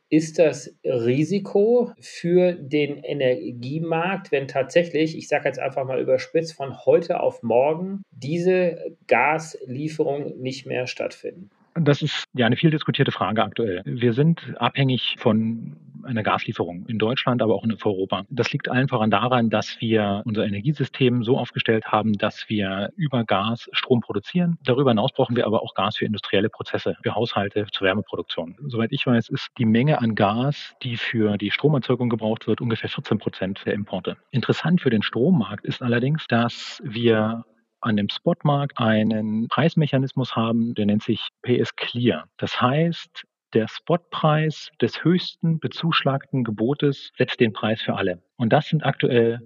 ist 0.10 0.40
das 0.40 0.74
Risiko 0.84 1.92
für 2.00 2.54
den 2.54 2.98
Energiemarkt, 2.98 4.32
wenn 4.32 4.48
tatsächlich, 4.48 5.18
ich 5.18 5.28
sage 5.28 5.46
jetzt 5.46 5.60
einfach 5.60 5.86
mal 5.86 6.00
überspitzt, 6.00 6.54
von 6.54 6.86
heute 6.86 7.20
auf 7.20 7.44
morgen 7.44 8.04
diese 8.12 8.96
Gaslieferungen 9.08 10.40
nicht 10.40 10.66
mehr 10.66 10.88
stattfinden? 10.88 11.50
Das 11.80 12.02
ist 12.02 12.24
ja 12.34 12.46
eine 12.46 12.56
viel 12.56 12.72
diskutierte 12.72 13.12
Frage 13.12 13.44
aktuell. 13.44 13.84
Wir 13.86 14.14
sind 14.14 14.56
abhängig 14.58 15.16
von 15.20 15.76
einer 16.04 16.24
Gaslieferung 16.24 16.86
in 16.88 17.00
Deutschland, 17.00 17.42
aber 17.42 17.56
auch 17.56 17.63
in 17.63 17.75
Europa. 17.84 18.24
Das 18.30 18.51
liegt 18.51 18.70
allen 18.70 18.88
voran 18.88 19.12
daran, 19.12 19.50
dass 19.50 19.80
wir 19.80 20.22
unser 20.25 20.46
Energiesystem 20.46 21.24
so 21.24 21.38
aufgestellt 21.38 21.86
haben, 21.86 22.13
dass 22.13 22.50
wir 22.50 22.92
über 22.96 23.24
Gas 23.24 23.70
Strom 23.72 24.01
produzieren. 24.01 24.58
Darüber 24.63 24.92
hinaus 24.92 25.12
brauchen 25.13 25.36
wir 25.36 25.46
aber 25.46 25.63
auch 25.63 25.74
Gas 25.74 25.98
für 25.98 26.06
industrielle 26.06 26.50
Prozesse, 26.50 26.98
für 27.01 27.16
Haushalte, 27.16 27.68
zur 27.72 27.86
Wärmeproduktion. 27.86 28.56
Soweit 28.68 28.92
ich 28.92 29.06
weiß, 29.06 29.30
ist 29.30 29.50
die 29.58 29.66
Menge 29.66 30.00
an 30.00 30.16
Gas, 30.16 30.75
die 30.84 30.98
für 30.98 31.38
die 31.38 31.51
Stromerzeugung 31.51 32.10
gebraucht 32.10 32.48
wird, 32.48 32.62
ungefähr 32.62 32.89
14 32.89 33.18
Prozent 33.18 33.62
der 33.66 33.74
Importe. 33.74 34.18
Interessant 34.32 34.82
für 34.82 34.89
den 34.89 35.01
Strommarkt 35.01 35.66
ist 35.66 35.82
allerdings, 35.82 36.25
dass 36.27 36.82
wir 36.84 37.46
an 37.82 37.96
dem 37.96 38.10
Spotmarkt 38.10 38.80
einen 38.80 39.48
Preismechanismus 39.48 40.36
haben, 40.36 40.74
der 40.74 40.86
nennt 40.86 41.04
sich 41.04 41.30
PS 41.42 41.75
Clear. 41.75 42.25
Das 42.38 42.60
heißt, 42.62 43.25
der 43.54 43.68
Spotpreis 43.68 44.72
des 44.82 45.04
höchsten 45.04 45.60
bezuschlagten 45.60 46.44
Gebotes 46.44 47.12
setzt 47.18 47.39
den 47.39 47.54
Preis 47.54 47.82
für 47.82 47.96
alle. 47.96 48.22
Und 48.36 48.54
das 48.54 48.68
sind 48.68 48.86
aktuell 48.86 49.39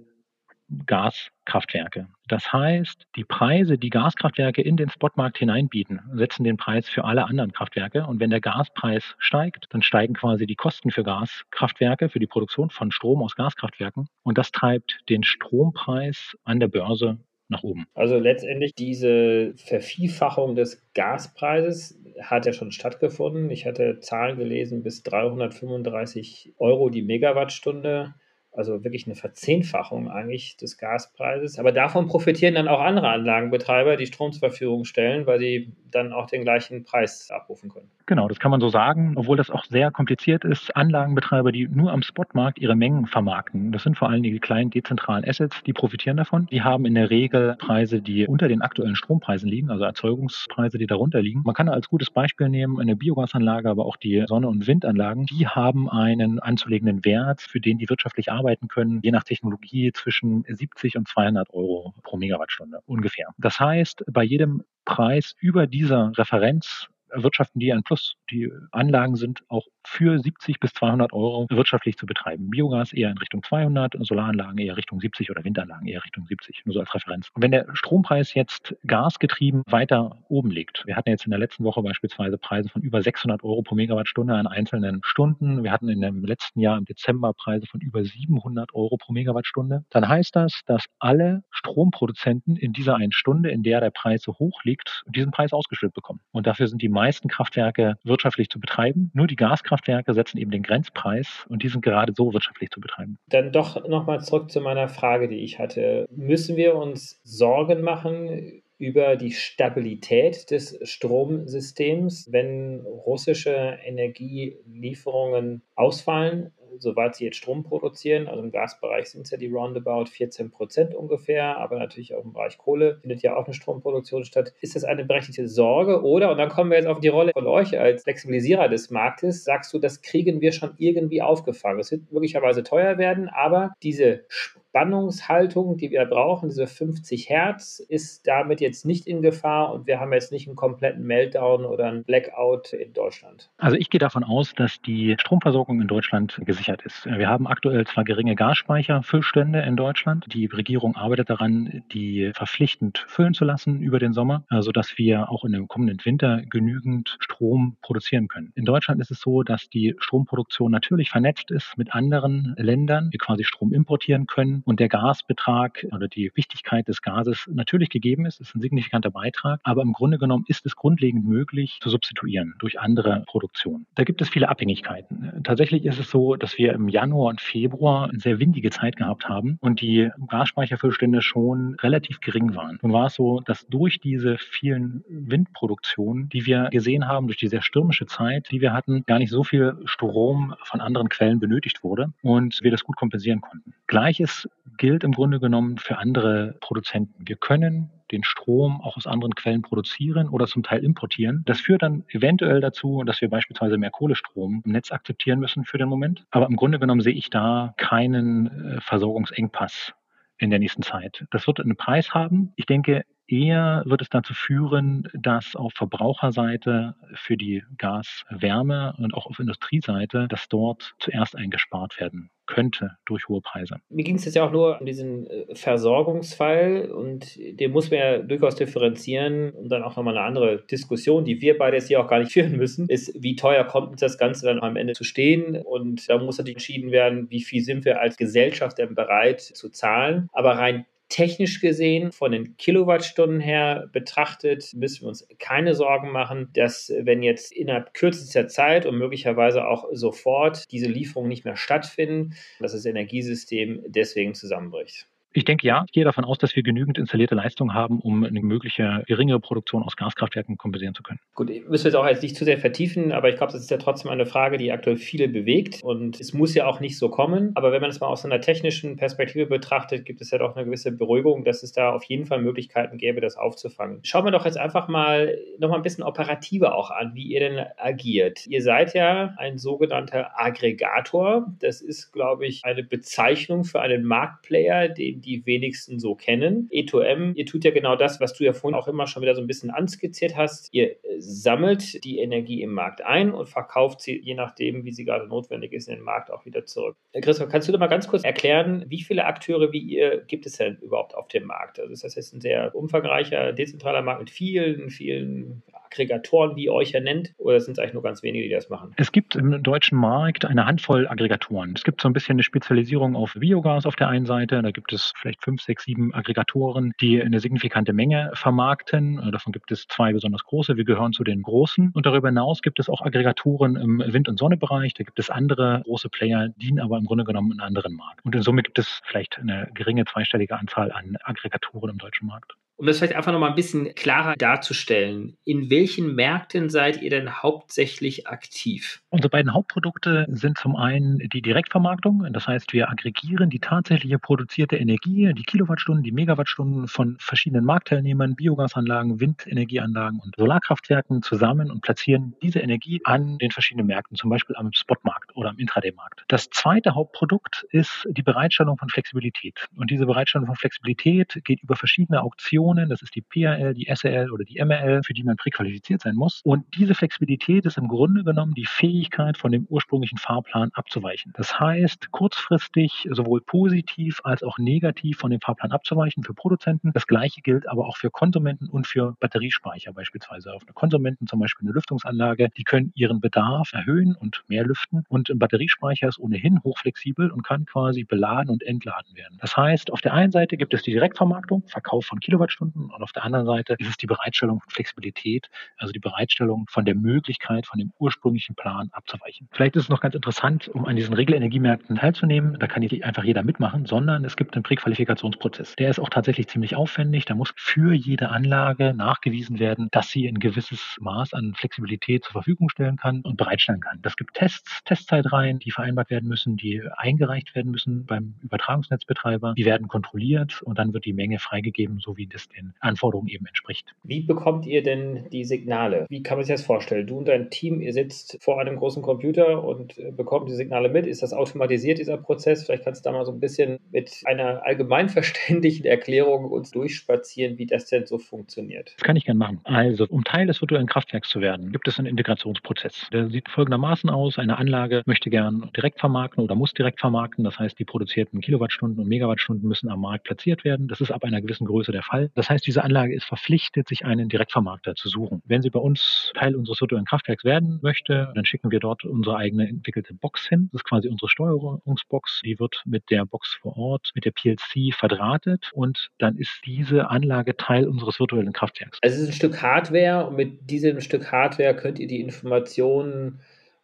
Gaskraftwerke. 0.85 2.07
Das 2.27 2.53
heißt, 2.53 3.05
die 3.15 3.25
Preise, 3.25 3.77
die 3.77 3.89
Gaskraftwerke 3.89 4.61
in 4.61 4.77
den 4.77 4.89
Spotmarkt 4.89 5.37
hineinbieten, 5.37 6.01
setzen 6.13 6.45
den 6.45 6.57
Preis 6.57 6.87
für 6.87 7.03
alle 7.03 7.25
anderen 7.25 7.51
Kraftwerke. 7.51 8.05
Und 8.07 8.19
wenn 8.19 8.29
der 8.29 8.39
Gaspreis 8.39 9.15
steigt, 9.17 9.67
dann 9.71 9.81
steigen 9.81 10.13
quasi 10.13 10.45
die 10.45 10.55
Kosten 10.55 10.91
für 10.91 11.03
Gaskraftwerke, 11.03 12.09
für 12.09 12.19
die 12.19 12.27
Produktion 12.27 12.69
von 12.69 12.91
Strom 12.91 13.21
aus 13.21 13.35
Gaskraftwerken. 13.35 14.07
Und 14.23 14.37
das 14.37 14.51
treibt 14.51 15.01
den 15.09 15.23
Strompreis 15.23 16.37
an 16.45 16.59
der 16.59 16.69
Börse 16.69 17.19
nach 17.51 17.63
oben. 17.63 17.85
Also 17.93 18.17
letztendlich 18.17 18.73
diese 18.73 19.53
Vervielfachung 19.57 20.55
des 20.55 20.81
Gaspreises 20.93 21.99
hat 22.19 22.45
ja 22.45 22.53
schon 22.53 22.71
stattgefunden. 22.71 23.51
Ich 23.51 23.65
hatte 23.65 23.99
Zahlen 23.99 24.37
gelesen 24.37 24.81
bis 24.81 25.03
335 25.03 26.53
Euro 26.57 26.89
die 26.89 27.03
Megawattstunde. 27.03 28.15
Also 28.53 28.83
wirklich 28.83 29.05
eine 29.05 29.15
Verzehnfachung 29.15 30.11
eigentlich 30.11 30.57
des 30.57 30.77
Gaspreises. 30.77 31.57
Aber 31.57 31.71
davon 31.71 32.07
profitieren 32.07 32.55
dann 32.55 32.67
auch 32.67 32.81
andere 32.81 33.07
Anlagenbetreiber, 33.07 33.95
die 33.95 34.07
Strom 34.07 34.33
zur 34.33 34.41
Verfügung 34.41 34.83
stellen, 34.83 35.25
weil 35.25 35.39
sie 35.39 35.73
dann 35.89 36.11
auch 36.11 36.27
den 36.27 36.43
gleichen 36.43 36.83
Preis 36.83 37.29
abrufen 37.31 37.69
können. 37.69 37.89
Genau, 38.07 38.27
das 38.27 38.39
kann 38.39 38.51
man 38.51 38.59
so 38.59 38.67
sagen, 38.67 39.13
obwohl 39.15 39.37
das 39.37 39.49
auch 39.49 39.63
sehr 39.63 39.89
kompliziert 39.89 40.43
ist. 40.43 40.75
Anlagenbetreiber, 40.75 41.53
die 41.53 41.67
nur 41.69 41.93
am 41.93 42.01
Spotmarkt 42.01 42.59
ihre 42.59 42.75
Mengen 42.75 43.05
vermarkten, 43.05 43.71
das 43.71 43.83
sind 43.83 43.97
vor 43.97 44.09
allem 44.09 44.21
die 44.21 44.37
kleinen 44.39 44.69
dezentralen 44.69 45.23
Assets, 45.25 45.63
die 45.63 45.71
profitieren 45.71 46.17
davon. 46.17 46.47
Die 46.47 46.61
haben 46.61 46.85
in 46.85 46.95
der 46.95 47.09
Regel 47.09 47.55
Preise, 47.57 48.01
die 48.01 48.27
unter 48.27 48.49
den 48.49 48.61
aktuellen 48.61 48.95
Strompreisen 48.95 49.47
liegen, 49.47 49.69
also 49.69 49.85
Erzeugungspreise, 49.85 50.77
die 50.77 50.87
darunter 50.87 51.21
liegen. 51.21 51.41
Man 51.45 51.55
kann 51.55 51.69
als 51.69 51.87
gutes 51.87 52.09
Beispiel 52.09 52.49
nehmen 52.49 52.81
eine 52.81 52.97
Biogasanlage, 52.97 53.69
aber 53.69 53.85
auch 53.85 53.95
die 53.95 54.25
Sonne- 54.27 54.49
und 54.49 54.67
Windanlagen. 54.67 55.25
Die 55.27 55.47
haben 55.47 55.89
einen 55.89 56.39
anzulegenden 56.39 57.05
Wert, 57.05 57.41
für 57.41 57.61
den 57.61 57.77
die 57.77 57.89
wirtschaftlich 57.89 58.29
arbeiten 58.31 58.40
können, 58.67 58.99
je 59.03 59.11
nach 59.11 59.23
Technologie 59.23 59.91
zwischen 59.93 60.43
70 60.47 60.97
und 60.97 61.07
200 61.07 61.49
Euro 61.51 61.93
pro 62.03 62.17
Megawattstunde 62.17 62.79
ungefähr. 62.85 63.27
Das 63.37 63.59
heißt, 63.59 64.03
bei 64.11 64.23
jedem 64.23 64.63
Preis 64.85 65.35
über 65.39 65.67
dieser 65.67 66.11
Referenz 66.17 66.87
erwirtschaften 67.11 67.59
die 67.59 67.73
ein 67.73 67.83
Plus. 67.83 68.15
Die 68.29 68.51
Anlagen 68.71 69.15
sind 69.15 69.41
auch 69.47 69.65
für 69.85 70.19
70 70.19 70.59
bis 70.59 70.73
200 70.73 71.13
Euro 71.13 71.47
wirtschaftlich 71.49 71.97
zu 71.97 72.05
betreiben. 72.05 72.49
Biogas 72.49 72.93
eher 72.93 73.09
in 73.09 73.17
Richtung 73.17 73.43
200, 73.43 73.95
Solaranlagen 73.99 74.57
eher 74.57 74.77
Richtung 74.77 74.99
70 74.99 75.31
oder 75.31 75.43
Windanlagen 75.43 75.87
eher 75.87 76.03
Richtung 76.03 76.25
70, 76.25 76.63
nur 76.65 76.73
so 76.73 76.79
als 76.79 76.93
Referenz. 76.93 77.29
Und 77.33 77.41
wenn 77.41 77.51
der 77.51 77.67
Strompreis 77.73 78.33
jetzt 78.33 78.75
gasgetrieben 78.85 79.63
weiter 79.67 80.17
oben 80.29 80.51
liegt, 80.51 80.83
wir 80.85 80.95
hatten 80.95 81.09
jetzt 81.09 81.25
in 81.25 81.31
der 81.31 81.39
letzten 81.39 81.63
Woche 81.63 81.81
beispielsweise 81.81 82.37
Preise 82.37 82.69
von 82.69 82.81
über 82.81 83.01
600 83.01 83.43
Euro 83.43 83.61
pro 83.61 83.75
Megawattstunde 83.75 84.33
an 84.33 84.47
einzelnen 84.47 85.01
Stunden. 85.03 85.63
Wir 85.63 85.71
hatten 85.71 85.89
in 85.89 86.01
dem 86.01 86.23
letzten 86.23 86.59
Jahr 86.59 86.77
im 86.77 86.85
Dezember 86.85 87.33
Preise 87.33 87.65
von 87.67 87.81
über 87.81 88.03
700 88.03 88.73
Euro 88.73 88.97
pro 88.97 89.13
Megawattstunde. 89.13 89.85
Dann 89.89 90.07
heißt 90.07 90.35
das, 90.35 90.61
dass 90.65 90.85
alle 90.99 91.43
Stromproduzenten 91.51 92.55
in 92.55 92.73
dieser 92.73 92.95
einen 92.95 93.11
Stunde, 93.11 93.49
in 93.49 93.63
der 93.63 93.81
der 93.81 93.91
Preis 93.91 94.21
so 94.23 94.33
hoch 94.33 94.63
liegt, 94.63 95.03
diesen 95.07 95.31
Preis 95.31 95.53
ausgestellt 95.53 95.93
bekommen. 95.93 96.19
Und 96.31 96.47
dafür 96.47 96.67
sind 96.67 96.81
die 96.81 96.89
meisten 97.01 97.29
Kraftwerke 97.29 97.95
wirtschaftlich 98.03 98.49
zu 98.49 98.59
betreiben. 98.59 99.09
Nur 99.15 99.25
die 99.25 99.35
Gaskraftwerke 99.35 100.13
setzen 100.13 100.37
eben 100.37 100.51
den 100.51 100.61
Grenzpreis 100.61 101.45
und 101.49 101.63
die 101.63 101.67
sind 101.67 101.81
gerade 101.81 102.13
so 102.15 102.31
wirtschaftlich 102.31 102.69
zu 102.69 102.79
betreiben. 102.79 103.17
Dann 103.27 103.51
doch 103.51 103.87
nochmal 103.87 104.21
zurück 104.21 104.51
zu 104.51 104.61
meiner 104.61 104.87
Frage, 104.87 105.27
die 105.27 105.39
ich 105.43 105.57
hatte. 105.57 106.05
Müssen 106.11 106.57
wir 106.57 106.75
uns 106.75 107.19
Sorgen 107.23 107.81
machen 107.81 108.61
über 108.77 109.15
die 109.15 109.31
Stabilität 109.31 110.51
des 110.51 110.77
Stromsystems, 110.83 112.29
wenn 112.31 112.81
russische 112.81 113.79
Energielieferungen 113.83 115.63
ausfallen? 115.75 116.51
Soweit 116.81 117.15
sie 117.15 117.25
jetzt 117.25 117.37
Strom 117.37 117.63
produzieren, 117.63 118.27
also 118.27 118.41
im 118.41 118.51
Gasbereich 118.51 119.09
sind 119.09 119.25
es 119.25 119.31
ja 119.31 119.37
die 119.37 119.47
roundabout 119.47 120.05
14 120.05 120.51
Prozent 120.51 120.95
ungefähr, 120.95 121.57
aber 121.57 121.79
natürlich 121.79 122.15
auch 122.15 122.23
im 122.23 122.33
Bereich 122.33 122.57
Kohle 122.57 122.97
findet 123.01 123.21
ja 123.21 123.35
auch 123.35 123.45
eine 123.45 123.53
Stromproduktion 123.53 124.25
statt. 124.25 124.53
Ist 124.61 124.75
das 124.75 124.83
eine 124.83 125.05
berechtigte 125.05 125.47
Sorge 125.47 126.03
oder, 126.03 126.31
und 126.31 126.37
dann 126.37 126.49
kommen 126.49 126.71
wir 126.71 126.77
jetzt 126.77 126.87
auf 126.87 126.99
die 126.99 127.07
Rolle 127.07 127.31
von 127.33 127.47
euch 127.47 127.79
als 127.79 128.03
Flexibilisierer 128.03 128.67
des 128.69 128.89
Marktes, 128.89 129.43
sagst 129.43 129.73
du, 129.73 129.79
das 129.79 130.01
kriegen 130.01 130.41
wir 130.41 130.51
schon 130.51 130.73
irgendwie 130.77 131.21
aufgefangen. 131.21 131.79
Es 131.79 131.91
wird 131.91 132.11
möglicherweise 132.11 132.63
teuer 132.63 132.97
werden, 132.97 133.29
aber 133.29 133.73
diese 133.83 134.25
Spannungshaltung, 134.71 135.75
die 135.75 135.91
wir 135.91 136.05
brauchen, 136.05 136.47
diese 136.47 136.65
50 136.65 137.29
Hertz, 137.29 137.79
ist 137.79 138.25
damit 138.25 138.61
jetzt 138.61 138.85
nicht 138.85 139.05
in 139.05 139.21
Gefahr 139.21 139.73
und 139.73 139.85
wir 139.85 139.99
haben 139.99 140.13
jetzt 140.13 140.31
nicht 140.31 140.47
einen 140.47 140.55
kompletten 140.55 141.03
Meltdown 141.03 141.65
oder 141.65 141.87
einen 141.87 142.05
Blackout 142.05 142.71
in 142.71 142.93
Deutschland. 142.93 143.49
Also 143.57 143.75
ich 143.75 143.89
gehe 143.89 143.99
davon 143.99 144.23
aus, 144.23 144.53
dass 144.55 144.81
die 144.81 145.17
Stromversorgung 145.19 145.81
in 145.81 145.89
Deutschland 145.89 146.39
gesichert 146.45 146.83
ist. 146.83 147.05
Wir 147.05 147.27
haben 147.27 147.47
aktuell 147.47 147.85
zwar 147.85 148.05
geringe 148.05 148.35
Gasspeicherfüllstände 148.35 149.59
in 149.59 149.75
Deutschland. 149.75 150.25
Die 150.31 150.45
Regierung 150.45 150.95
arbeitet 150.95 151.29
daran, 151.29 151.83
die 151.91 152.31
verpflichtend 152.33 153.03
füllen 153.09 153.33
zu 153.33 153.43
lassen 153.43 153.81
über 153.81 153.99
den 153.99 154.13
Sommer, 154.13 154.45
sodass 154.61 154.97
wir 154.97 155.29
auch 155.29 155.43
in 155.43 155.51
dem 155.51 155.67
kommenden 155.67 155.97
Winter 156.05 156.43
genügend 156.49 157.17
Strom 157.19 157.75
produzieren 157.81 158.29
können. 158.29 158.53
In 158.55 158.63
Deutschland 158.63 159.01
ist 159.01 159.11
es 159.11 159.19
so, 159.19 159.43
dass 159.43 159.67
die 159.67 159.95
Stromproduktion 159.99 160.71
natürlich 160.71 161.09
vernetzt 161.09 161.51
ist 161.51 161.77
mit 161.77 161.93
anderen 161.93 162.55
Ländern, 162.57 163.09
wir 163.11 163.19
quasi 163.19 163.43
Strom 163.43 163.73
importieren 163.73 164.27
können 164.27 164.60
und 164.65 164.79
der 164.79 164.89
Gasbetrag 164.89 165.85
oder 165.91 166.07
die 166.07 166.31
Wichtigkeit 166.35 166.87
des 166.87 167.01
Gases 167.01 167.49
natürlich 167.51 167.89
gegeben 167.89 168.25
ist, 168.25 168.41
ist 168.41 168.55
ein 168.55 168.61
signifikanter 168.61 169.11
Beitrag, 169.11 169.59
aber 169.63 169.81
im 169.81 169.93
Grunde 169.93 170.17
genommen 170.17 170.45
ist 170.47 170.65
es 170.65 170.75
grundlegend 170.75 171.25
möglich 171.25 171.79
zu 171.81 171.89
substituieren 171.89 172.55
durch 172.59 172.79
andere 172.79 173.23
Produktionen. 173.27 173.85
Da 173.95 174.03
gibt 174.03 174.21
es 174.21 174.29
viele 174.29 174.49
Abhängigkeiten. 174.49 175.41
Tatsächlich 175.43 175.85
ist 175.85 175.99
es 175.99 176.09
so, 176.09 176.35
dass 176.35 176.57
wir 176.57 176.73
im 176.73 176.87
Januar 176.89 177.29
und 177.29 177.41
Februar 177.41 178.09
eine 178.09 178.19
sehr 178.19 178.39
windige 178.39 178.69
Zeit 178.69 178.95
gehabt 178.95 179.27
haben 179.27 179.57
und 179.61 179.81
die 179.81 180.09
Gasspeicherfüllstände 180.27 181.21
schon 181.21 181.75
relativ 181.81 182.19
gering 182.19 182.55
waren. 182.55 182.79
Nun 182.81 182.93
war 182.93 183.07
es 183.07 183.15
so, 183.15 183.39
dass 183.41 183.67
durch 183.67 183.99
diese 183.99 184.37
vielen 184.37 185.03
Windproduktionen, 185.09 186.29
die 186.29 186.45
wir 186.45 186.69
gesehen 186.69 187.07
haben, 187.07 187.27
durch 187.27 187.37
die 187.37 187.47
sehr 187.47 187.61
stürmische 187.61 188.05
Zeit, 188.05 188.47
die 188.51 188.61
wir 188.61 188.73
hatten, 188.73 189.03
gar 189.05 189.19
nicht 189.19 189.31
so 189.31 189.43
viel 189.43 189.77
Strom 189.85 190.55
von 190.63 190.81
anderen 190.81 191.09
Quellen 191.09 191.39
benötigt 191.39 191.83
wurde 191.83 192.13
und 192.21 192.59
wir 192.61 192.71
das 192.71 192.83
gut 192.83 192.95
kompensieren 192.95 193.41
konnten. 193.41 193.73
Gleiches 193.87 194.49
gilt 194.77 195.03
im 195.03 195.11
Grunde 195.11 195.39
genommen 195.39 195.77
für 195.77 195.97
andere 195.97 196.55
Produzenten. 196.59 197.27
Wir 197.27 197.35
können 197.35 197.91
den 198.11 198.23
Strom 198.23 198.81
auch 198.81 198.97
aus 198.97 199.07
anderen 199.07 199.35
Quellen 199.35 199.61
produzieren 199.61 200.27
oder 200.27 200.45
zum 200.45 200.63
Teil 200.63 200.83
importieren. 200.83 201.43
Das 201.45 201.61
führt 201.61 201.81
dann 201.81 202.03
eventuell 202.09 202.61
dazu, 202.61 203.03
dass 203.03 203.21
wir 203.21 203.29
beispielsweise 203.29 203.77
mehr 203.77 203.91
Kohlestrom 203.91 204.61
im 204.65 204.71
Netz 204.71 204.91
akzeptieren 204.91 205.39
müssen 205.39 205.65
für 205.65 205.77
den 205.77 205.87
Moment. 205.87 206.25
Aber 206.31 206.47
im 206.47 206.55
Grunde 206.55 206.79
genommen 206.79 207.01
sehe 207.01 207.13
ich 207.13 207.29
da 207.29 207.73
keinen 207.77 208.47
äh, 208.47 208.81
Versorgungsengpass 208.81 209.93
in 210.37 210.49
der 210.49 210.59
nächsten 210.59 210.81
Zeit. 210.81 211.25
Das 211.31 211.47
wird 211.47 211.59
einen 211.59 211.77
Preis 211.77 212.13
haben. 212.13 212.51
Ich 212.55 212.65
denke, 212.65 213.05
eher 213.31 213.83
wird 213.85 214.01
es 214.01 214.09
dazu 214.09 214.33
führen, 214.33 215.07
dass 215.13 215.55
auf 215.55 215.73
Verbraucherseite 215.73 216.95
für 217.13 217.37
die 217.37 217.63
Gaswärme 217.77 218.93
und 218.97 219.13
auch 219.13 219.25
auf 219.25 219.39
Industrieseite, 219.39 220.27
dass 220.27 220.47
dort 220.49 220.93
zuerst 220.99 221.35
eingespart 221.35 221.99
werden 221.99 222.29
könnte 222.47 222.97
durch 223.05 223.29
hohe 223.29 223.39
Preise. 223.41 223.77
Mir 223.89 224.03
ging 224.03 224.15
es 224.15 224.25
jetzt 224.25 224.35
ja 224.35 224.45
auch 224.45 224.51
nur 224.51 224.79
um 224.79 224.85
diesen 224.85 225.25
äh, 225.27 225.55
Versorgungsfall 225.55 226.91
und 226.91 227.37
den 227.37 227.71
muss 227.71 227.89
man 227.89 227.99
ja 227.99 228.17
durchaus 228.17 228.55
differenzieren 228.55 229.51
und 229.51 229.69
dann 229.69 229.83
auch 229.83 229.95
nochmal 229.95 230.17
eine 230.17 230.25
andere 230.25 230.63
Diskussion, 230.69 231.23
die 231.23 231.41
wir 231.41 231.57
beide 231.57 231.77
jetzt 231.77 231.87
hier 231.87 232.01
auch 232.01 232.07
gar 232.07 232.19
nicht 232.19 232.31
führen 232.33 232.57
müssen, 232.57 232.87
ist, 232.89 233.13
wie 233.21 233.35
teuer 233.35 233.63
kommt 233.63 233.91
uns 233.91 234.01
das 234.01 234.17
Ganze 234.17 234.45
dann 234.45 234.59
am 234.59 234.75
Ende 234.75 234.93
zu 234.93 235.05
stehen 235.05 235.61
und 235.61 236.09
da 236.09 236.17
muss 236.17 236.37
natürlich 236.37 236.57
entschieden 236.57 236.91
werden, 236.91 237.29
wie 237.29 237.41
viel 237.41 237.63
sind 237.63 237.85
wir 237.85 238.01
als 238.01 238.17
Gesellschaft 238.17 238.77
denn 238.77 238.95
bereit 238.95 239.39
zu 239.39 239.69
zahlen. 239.69 240.27
Aber 240.33 240.57
rein 240.57 240.85
Technisch 241.11 241.59
gesehen, 241.59 242.13
von 242.13 242.31
den 242.31 242.55
Kilowattstunden 242.55 243.41
her 243.41 243.89
betrachtet, 243.91 244.71
müssen 244.73 245.01
wir 245.01 245.09
uns 245.09 245.27
keine 245.39 245.75
Sorgen 245.75 246.09
machen, 246.11 246.49
dass 246.53 246.91
wenn 246.97 247.21
jetzt 247.21 247.51
innerhalb 247.51 247.93
kürzester 247.93 248.47
Zeit 248.47 248.85
und 248.85 248.97
möglicherweise 248.97 249.67
auch 249.67 249.89
sofort 249.91 250.71
diese 250.71 250.87
Lieferungen 250.87 251.27
nicht 251.27 251.43
mehr 251.43 251.57
stattfinden, 251.57 252.33
dass 252.61 252.71
das 252.71 252.85
Energiesystem 252.85 253.83
deswegen 253.87 254.35
zusammenbricht. 254.35 255.10
Ich 255.33 255.45
denke 255.45 255.65
ja. 255.65 255.83
Ich 255.85 255.93
gehe 255.93 256.03
davon 256.03 256.25
aus, 256.25 256.37
dass 256.37 256.55
wir 256.55 256.63
genügend 256.63 256.97
installierte 256.97 257.35
Leistung 257.35 257.73
haben, 257.73 257.99
um 257.99 258.23
eine 258.23 258.41
mögliche 258.41 259.03
geringere 259.07 259.39
Produktion 259.39 259.83
aus 259.83 259.95
Gaskraftwerken 259.95 260.57
kompensieren 260.57 260.93
zu 260.93 261.03
können. 261.03 261.19
Gut, 261.35 261.49
müssen 261.69 261.85
wir 261.85 261.91
jetzt 261.91 261.95
auch 261.95 262.07
jetzt 262.07 262.23
nicht 262.23 262.35
zu 262.35 262.43
sehr 262.43 262.57
vertiefen, 262.57 263.11
aber 263.11 263.29
ich 263.29 263.37
glaube, 263.37 263.53
das 263.53 263.61
ist 263.61 263.71
ja 263.71 263.77
trotzdem 263.77 264.11
eine 264.11 264.25
Frage, 264.25 264.57
die 264.57 264.71
aktuell 264.71 264.97
viele 264.97 265.29
bewegt 265.29 265.81
und 265.83 266.19
es 266.19 266.33
muss 266.33 266.53
ja 266.53 266.65
auch 266.65 266.79
nicht 266.81 266.97
so 266.97 267.09
kommen. 267.09 267.51
Aber 267.55 267.71
wenn 267.71 267.81
man 267.81 267.89
es 267.89 267.99
mal 267.99 268.07
aus 268.07 268.25
einer 268.25 268.41
technischen 268.41 268.97
Perspektive 268.97 269.45
betrachtet, 269.45 270.05
gibt 270.05 270.21
es 270.21 270.31
ja 270.31 270.37
doch 270.37 270.55
eine 270.55 270.65
gewisse 270.65 270.91
Beruhigung, 270.91 271.45
dass 271.45 271.63
es 271.63 271.71
da 271.71 271.91
auf 271.91 272.03
jeden 272.03 272.25
Fall 272.25 272.41
Möglichkeiten 272.41 272.97
gäbe, 272.97 273.21
das 273.21 273.37
aufzufangen. 273.37 273.99
Schauen 274.03 274.25
wir 274.25 274.31
doch 274.31 274.45
jetzt 274.45 274.57
einfach 274.57 274.89
mal 274.89 275.37
noch 275.59 275.69
mal 275.69 275.77
ein 275.77 275.81
bisschen 275.81 276.03
operativer 276.03 276.75
auch 276.75 276.91
an, 276.91 277.11
wie 277.15 277.23
ihr 277.23 277.39
denn 277.39 277.65
agiert. 277.77 278.45
Ihr 278.47 278.61
seid 278.61 278.93
ja 278.93 279.33
ein 279.37 279.57
sogenannter 279.57 280.31
Aggregator. 280.35 281.47
Das 281.59 281.81
ist, 281.81 282.11
glaube 282.11 282.45
ich, 282.45 282.65
eine 282.65 282.83
Bezeichnung 282.83 283.63
für 283.63 283.79
einen 283.79 284.03
Marktplayer, 284.03 284.89
den 284.89 285.20
die 285.21 285.45
wenigsten 285.45 285.99
so 285.99 286.15
kennen. 286.15 286.69
E2M, 286.71 287.33
ihr 287.35 287.45
tut 287.45 287.63
ja 287.63 287.71
genau 287.71 287.95
das, 287.95 288.19
was 288.19 288.33
du 288.33 288.43
ja 288.43 288.53
vorhin 288.53 288.77
auch 288.77 288.87
immer 288.87 289.07
schon 289.07 289.21
wieder 289.21 289.35
so 289.35 289.41
ein 289.41 289.47
bisschen 289.47 289.71
anskizziert 289.71 290.35
hast. 290.35 290.69
Ihr 290.71 290.91
äh, 290.91 290.97
sammelt 291.19 292.03
die 292.03 292.19
Energie 292.19 292.61
im 292.61 292.73
Markt 292.73 293.03
ein 293.03 293.33
und 293.33 293.47
verkauft 293.47 294.01
sie, 294.01 294.19
je 294.19 294.33
nachdem, 294.33 294.85
wie 294.85 294.91
sie 294.91 295.05
gerade 295.05 295.27
notwendig 295.27 295.73
ist, 295.73 295.87
in 295.87 295.95
den 295.95 296.03
Markt 296.03 296.31
auch 296.31 296.45
wieder 296.45 296.65
zurück. 296.65 296.95
Christoph, 297.13 297.49
kannst 297.49 297.67
du 297.67 297.71
da 297.71 297.77
mal 297.77 297.87
ganz 297.87 298.07
kurz 298.07 298.23
erklären, 298.23 298.85
wie 298.87 299.01
viele 299.01 299.25
Akteure 299.25 299.71
wie 299.71 299.79
ihr 299.79 300.21
gibt 300.21 300.45
es 300.45 300.57
denn 300.57 300.77
überhaupt 300.77 301.15
auf 301.15 301.27
dem 301.27 301.45
Markt? 301.45 301.79
Also 301.79 301.93
ist 301.93 302.03
das 302.03 302.15
jetzt 302.15 302.33
ein 302.33 302.41
sehr 302.41 302.73
umfangreicher, 302.75 303.53
dezentraler 303.53 304.01
Markt 304.01 304.21
mit 304.21 304.29
vielen, 304.29 304.89
vielen 304.89 305.63
Aggregatoren, 305.91 306.55
wie 306.55 306.65
ihr 306.65 306.73
euch 306.73 306.91
ja 306.91 307.01
nennt, 307.01 307.33
oder 307.37 307.59
sind 307.59 307.73
es 307.73 307.79
eigentlich 307.79 307.93
nur 307.93 308.03
ganz 308.03 308.23
wenige, 308.23 308.47
die 308.47 308.53
das 308.53 308.69
machen? 308.69 308.93
Es 308.97 309.11
gibt 309.11 309.35
im 309.35 309.61
deutschen 309.61 309.97
Markt 309.97 310.45
eine 310.45 310.65
Handvoll 310.65 311.07
Aggregatoren. 311.07 311.73
Es 311.75 311.83
gibt 311.83 312.01
so 312.01 312.07
ein 312.07 312.13
bisschen 312.13 312.35
eine 312.35 312.43
Spezialisierung 312.43 313.15
auf 313.15 313.33
Biogas 313.37 313.85
auf 313.85 313.95
der 313.95 314.07
einen 314.07 314.25
Seite. 314.25 314.61
Da 314.61 314.71
gibt 314.71 314.93
es 314.93 315.11
vielleicht 315.19 315.43
fünf, 315.43 315.61
sechs, 315.61 315.83
sieben 315.83 316.13
Aggregatoren, 316.13 316.93
die 317.01 317.21
eine 317.21 317.39
signifikante 317.39 317.93
Menge 317.93 318.31
vermarkten. 318.33 319.31
Davon 319.31 319.51
gibt 319.51 319.71
es 319.71 319.87
zwei 319.87 320.13
besonders 320.13 320.43
große. 320.43 320.77
Wir 320.77 320.85
gehören 320.85 321.11
zu 321.11 321.23
den 321.23 321.41
großen. 321.41 321.91
Und 321.93 322.05
darüber 322.05 322.29
hinaus 322.29 322.61
gibt 322.61 322.79
es 322.79 322.89
auch 322.89 323.01
Aggregatoren 323.01 323.75
im 323.75 324.03
Wind- 324.05 324.29
und 324.29 324.37
Sonnebereich. 324.37 324.93
Da 324.93 325.03
gibt 325.03 325.19
es 325.19 325.29
andere 325.29 325.81
große 325.85 326.09
Player, 326.09 326.49
dienen 326.55 326.79
aber 326.79 326.97
im 326.97 327.05
Grunde 327.05 327.25
genommen 327.25 327.51
einen 327.51 327.61
anderen 327.61 327.95
Markt. 327.95 328.23
Und 328.23 328.33
in 328.35 328.41
Summe 328.41 328.63
gibt 328.63 328.79
es 328.79 329.01
vielleicht 329.03 329.37
eine 329.39 329.69
geringe 329.73 330.05
zweistellige 330.05 330.57
Anzahl 330.57 330.91
an 330.91 331.17
Aggregatoren 331.23 331.89
im 331.89 331.97
deutschen 331.97 332.27
Markt 332.27 332.53
um 332.81 332.87
das 332.87 332.97
vielleicht 332.97 333.13
einfach 333.13 333.31
nochmal 333.31 333.49
ein 333.49 333.55
bisschen 333.55 333.93
klarer 333.93 334.35
darzustellen, 334.35 335.37
in 335.45 335.69
welchen 335.69 336.15
Märkten 336.15 336.67
seid 336.71 336.99
ihr 337.03 337.11
denn 337.11 337.43
hauptsächlich 337.43 338.27
aktiv? 338.27 339.03
Unsere 339.09 339.29
beiden 339.29 339.53
Hauptprodukte 339.53 340.25
sind 340.31 340.57
zum 340.57 340.75
einen 340.75 341.19
die 341.19 341.43
Direktvermarktung, 341.43 342.25
das 342.33 342.47
heißt, 342.47 342.73
wir 342.73 342.89
aggregieren 342.89 343.51
die 343.51 343.59
tatsächliche 343.59 344.17
produzierte 344.17 344.77
Energie, 344.77 345.31
die 345.31 345.43
Kilowattstunden, 345.43 346.03
die 346.03 346.11
Megawattstunden 346.11 346.87
von 346.87 347.17
verschiedenen 347.19 347.65
Marktteilnehmern, 347.65 348.33
Biogasanlagen, 348.35 349.19
Windenergieanlagen 349.19 350.19
und 350.19 350.35
Solarkraftwerken 350.35 351.21
zusammen 351.21 351.69
und 351.69 351.81
platzieren 351.81 352.33
diese 352.41 352.61
Energie 352.61 352.99
an 353.03 353.37
den 353.37 353.51
verschiedenen 353.51 353.85
Märkten, 353.85 354.17
zum 354.17 354.31
Beispiel 354.31 354.55
am 354.55 354.73
Spotmarkt 354.73 355.35
oder 355.35 355.49
am 355.49 355.59
Intraday-Markt. 355.59 356.23
Das 356.29 356.49
zweite 356.49 356.95
Hauptprodukt 356.95 357.63
ist 357.69 358.07
die 358.09 358.23
Bereitstellung 358.23 358.77
von 358.77 358.89
Flexibilität. 358.89 359.67
Und 359.75 359.91
diese 359.91 360.07
Bereitstellung 360.07 360.47
von 360.47 360.55
Flexibilität 360.55 361.41
geht 361.43 361.61
über 361.61 361.75
verschiedene 361.75 362.23
Auktionen 362.23 362.70
Positionen, 362.71 362.89
das 362.89 363.01
ist 363.01 363.15
die 363.15 363.21
PRL, 363.21 363.73
die 363.73 363.87
SRL 363.93 364.31
oder 364.31 364.43
die 364.43 364.63
MRL, 364.63 365.01
für 365.03 365.13
die 365.13 365.23
man 365.23 365.35
präqualifiziert 365.35 366.01
sein 366.01 366.15
muss. 366.15 366.41
Und 366.43 366.65
diese 366.75 366.95
Flexibilität 366.95 367.65
ist 367.65 367.77
im 367.77 367.87
Grunde 367.87 368.23
genommen 368.23 368.53
die 368.53 368.65
Fähigkeit, 368.65 369.37
von 369.37 369.51
dem 369.51 369.65
ursprünglichen 369.69 370.17
Fahrplan 370.17 370.71
abzuweichen. 370.73 371.33
Das 371.35 371.59
heißt, 371.59 372.11
kurzfristig 372.11 373.07
sowohl 373.11 373.41
positiv 373.41 374.21
als 374.23 374.43
auch 374.43 374.57
negativ 374.57 375.17
von 375.17 375.31
dem 375.31 375.41
Fahrplan 375.41 375.71
abzuweichen 375.71 376.23
für 376.23 376.33
Produzenten. 376.33 376.91
Das 376.93 377.07
gleiche 377.07 377.41
gilt 377.41 377.67
aber 377.67 377.87
auch 377.87 377.97
für 377.97 378.09
Konsumenten 378.09 378.67
und 378.69 378.87
für 378.87 379.15
Batteriespeicher 379.19 379.93
beispielsweise. 379.93 380.53
Auf 380.53 380.63
Konsumenten 380.73 381.27
zum 381.27 381.39
Beispiel 381.39 381.67
eine 381.67 381.73
Lüftungsanlage, 381.73 382.49
die 382.57 382.63
können 382.63 382.91
ihren 382.95 383.19
Bedarf 383.19 383.73
erhöhen 383.73 384.15
und 384.15 384.43
mehr 384.47 384.63
lüften. 384.63 385.03
Und 385.09 385.29
ein 385.29 385.39
Batteriespeicher 385.39 386.07
ist 386.07 386.19
ohnehin 386.19 386.63
hochflexibel 386.63 387.31
und 387.31 387.43
kann 387.43 387.65
quasi 387.65 388.03
beladen 388.03 388.49
und 388.49 388.63
entladen 388.63 389.15
werden. 389.15 389.37
Das 389.41 389.57
heißt, 389.57 389.91
auf 389.91 390.01
der 390.01 390.13
einen 390.13 390.31
Seite 390.31 390.57
gibt 390.57 390.73
es 390.73 390.83
die 390.83 390.91
Direktvermarktung, 390.91 391.63
Verkauf 391.67 392.05
von 392.05 392.19
Kilowattstunden, 392.19 392.50
Stunden. 392.51 392.85
Und 392.85 393.01
auf 393.01 393.11
der 393.11 393.23
anderen 393.23 393.45
Seite 393.45 393.75
ist 393.79 393.89
es 393.89 393.97
die 393.97 394.07
Bereitstellung 394.07 394.59
von 394.61 394.69
Flexibilität, 394.69 395.49
also 395.77 395.91
die 395.91 395.99
Bereitstellung 395.99 396.65
von 396.69 396.85
der 396.85 396.95
Möglichkeit, 396.95 397.65
von 397.65 397.79
dem 397.79 397.91
ursprünglichen 397.99 398.55
Plan 398.55 398.89
abzuweichen. 398.91 399.47
Vielleicht 399.51 399.75
ist 399.75 399.83
es 399.83 399.89
noch 399.89 400.01
ganz 400.01 400.15
interessant, 400.15 400.67
um 400.67 400.85
an 400.85 400.95
diesen 400.95 401.13
Regelenergiemärkten 401.13 401.97
teilzunehmen. 401.97 402.57
Da 402.59 402.67
kann 402.67 402.81
nicht 402.81 403.03
einfach 403.03 403.23
jeder 403.23 403.43
mitmachen, 403.43 403.85
sondern 403.85 404.25
es 404.25 404.35
gibt 404.35 404.55
einen 404.55 404.63
Präqualifikationsprozess. 404.63 405.75
Der 405.75 405.89
ist 405.89 405.99
auch 405.99 406.09
tatsächlich 406.09 406.47
ziemlich 406.47 406.75
aufwendig. 406.75 407.25
Da 407.25 407.35
muss 407.35 407.53
für 407.55 407.93
jede 407.93 408.29
Anlage 408.29 408.93
nachgewiesen 408.93 409.59
werden, 409.59 409.87
dass 409.91 410.09
sie 410.09 410.27
ein 410.27 410.39
gewisses 410.39 410.97
Maß 410.99 411.33
an 411.33 411.53
Flexibilität 411.55 412.23
zur 412.23 412.33
Verfügung 412.33 412.69
stellen 412.69 412.97
kann 412.97 413.21
und 413.21 413.37
bereitstellen 413.37 413.81
kann. 413.81 413.99
Das 414.01 414.15
gibt 414.15 414.33
Tests, 414.33 414.83
Testzeitreihen, 414.83 415.59
die 415.59 415.71
vereinbart 415.71 416.09
werden 416.09 416.27
müssen, 416.27 416.57
die 416.57 416.81
eingereicht 416.97 417.55
werden 417.55 417.71
müssen 417.71 418.05
beim 418.05 418.35
Übertragungsnetzbetreiber. 418.41 419.53
Die 419.55 419.65
werden 419.65 419.87
kontrolliert 419.87 420.61
und 420.61 420.79
dann 420.79 420.93
wird 420.93 421.05
die 421.05 421.13
Menge 421.13 421.39
freigegeben, 421.39 421.99
so 421.99 422.17
wie 422.17 422.27
das 422.27 422.40
den 422.49 422.73
Anforderungen 422.79 423.27
eben 423.27 423.45
entspricht. 423.45 423.87
Wie 424.03 424.21
bekommt 424.21 424.65
ihr 424.65 424.83
denn 424.83 425.27
die 425.31 425.43
Signale? 425.43 426.05
Wie 426.09 426.23
kann 426.23 426.37
man 426.37 426.45
sich 426.45 426.53
das 426.53 426.65
vorstellen? 426.65 427.07
Du 427.07 427.17
und 427.17 427.27
dein 427.27 427.49
Team, 427.49 427.81
ihr 427.81 427.93
sitzt 427.93 428.37
vor 428.41 428.59
einem 428.59 428.77
großen 428.77 429.01
Computer 429.01 429.63
und 429.63 429.97
äh, 429.97 430.11
bekommt 430.11 430.49
die 430.49 430.55
Signale 430.55 430.89
mit. 430.89 431.05
Ist 431.05 431.23
das 431.23 431.33
automatisiert, 431.33 431.99
dieser 431.99 432.17
Prozess? 432.17 432.65
Vielleicht 432.65 432.83
kannst 432.83 433.05
du 433.05 433.09
da 433.09 433.15
mal 433.15 433.25
so 433.25 433.31
ein 433.31 433.39
bisschen 433.39 433.79
mit 433.91 434.21
einer 434.25 434.65
allgemeinverständlichen 434.65 435.85
Erklärung 435.85 436.45
uns 436.45 436.71
durchspazieren, 436.71 437.57
wie 437.57 437.65
das 437.65 437.85
denn 437.85 438.05
so 438.05 438.17
funktioniert. 438.17 438.93
Das 438.97 439.03
kann 439.03 439.15
ich 439.15 439.25
gerne 439.25 439.37
machen. 439.37 439.59
Also, 439.63 440.05
um 440.09 440.23
Teil 440.23 440.47
des 440.47 440.61
virtuellen 440.61 440.87
Kraftwerks 440.87 441.29
zu 441.29 441.41
werden, 441.41 441.71
gibt 441.71 441.87
es 441.87 441.99
einen 441.99 442.07
Integrationsprozess. 442.07 443.07
Der 443.11 443.29
sieht 443.29 443.49
folgendermaßen 443.49 444.09
aus. 444.09 444.37
Eine 444.37 444.57
Anlage 444.57 445.03
möchte 445.05 445.29
gern 445.29 445.69
direkt 445.75 445.99
vermarkten 445.99 446.43
oder 446.43 446.55
muss 446.55 446.73
direkt 446.73 446.99
vermarkten. 446.99 447.43
Das 447.43 447.59
heißt, 447.59 447.77
die 447.79 447.85
produzierten 447.85 448.41
Kilowattstunden 448.41 448.99
und 448.99 449.07
Megawattstunden 449.07 449.67
müssen 449.67 449.89
am 449.89 450.01
Markt 450.01 450.25
platziert 450.25 450.63
werden. 450.63 450.87
Das 450.87 451.01
ist 451.01 451.11
ab 451.11 451.23
einer 451.23 451.41
gewissen 451.41 451.65
Größe 451.65 451.91
der 451.91 452.03
Fall. 452.03 452.30
Das 452.35 452.49
heißt, 452.49 452.65
diese 452.65 452.83
Anlage 452.83 453.13
ist 453.13 453.25
verpflichtet, 453.25 453.87
sich 453.87 454.05
einen 454.05 454.29
Direktvermarkter 454.29 454.95
zu 454.95 455.09
suchen. 455.09 455.41
Wenn 455.45 455.61
sie 455.61 455.69
bei 455.69 455.79
uns 455.79 456.31
Teil 456.35 456.55
unseres 456.55 456.81
virtuellen 456.81 457.05
Kraftwerks 457.05 457.43
werden 457.43 457.79
möchte, 457.81 458.31
dann 458.35 458.45
schicken 458.45 458.71
wir 458.71 458.79
dort 458.79 459.03
unsere 459.03 459.37
eigene 459.37 459.67
entwickelte 459.67 460.13
Box 460.13 460.47
hin. 460.47 460.69
Das 460.71 460.81
ist 460.81 460.85
quasi 460.85 461.07
unsere 461.09 461.29
Steuerungsbox. 461.29 462.41
Die 462.43 462.59
wird 462.59 462.81
mit 462.85 463.09
der 463.09 463.25
Box 463.25 463.57
vor 463.61 463.77
Ort, 463.77 464.11
mit 464.15 464.25
der 464.25 464.31
PLC 464.31 464.93
verdrahtet 464.93 465.71
und 465.73 466.09
dann 466.17 466.37
ist 466.37 466.61
diese 466.65 467.09
Anlage 467.09 467.55
Teil 467.57 467.87
unseres 467.87 468.19
virtuellen 468.19 468.53
Kraftwerks. 468.53 468.99
Also 469.01 469.15
es 469.15 469.23
ist 469.23 469.29
ein 469.29 469.33
Stück 469.33 469.61
Hardware 469.61 470.27
und 470.27 470.35
mit 470.35 470.69
diesem 470.69 471.01
Stück 471.01 471.31
Hardware 471.31 471.75
könnt 471.75 471.99
ihr 471.99 472.07
die 472.07 472.21
Informationen 472.21 473.39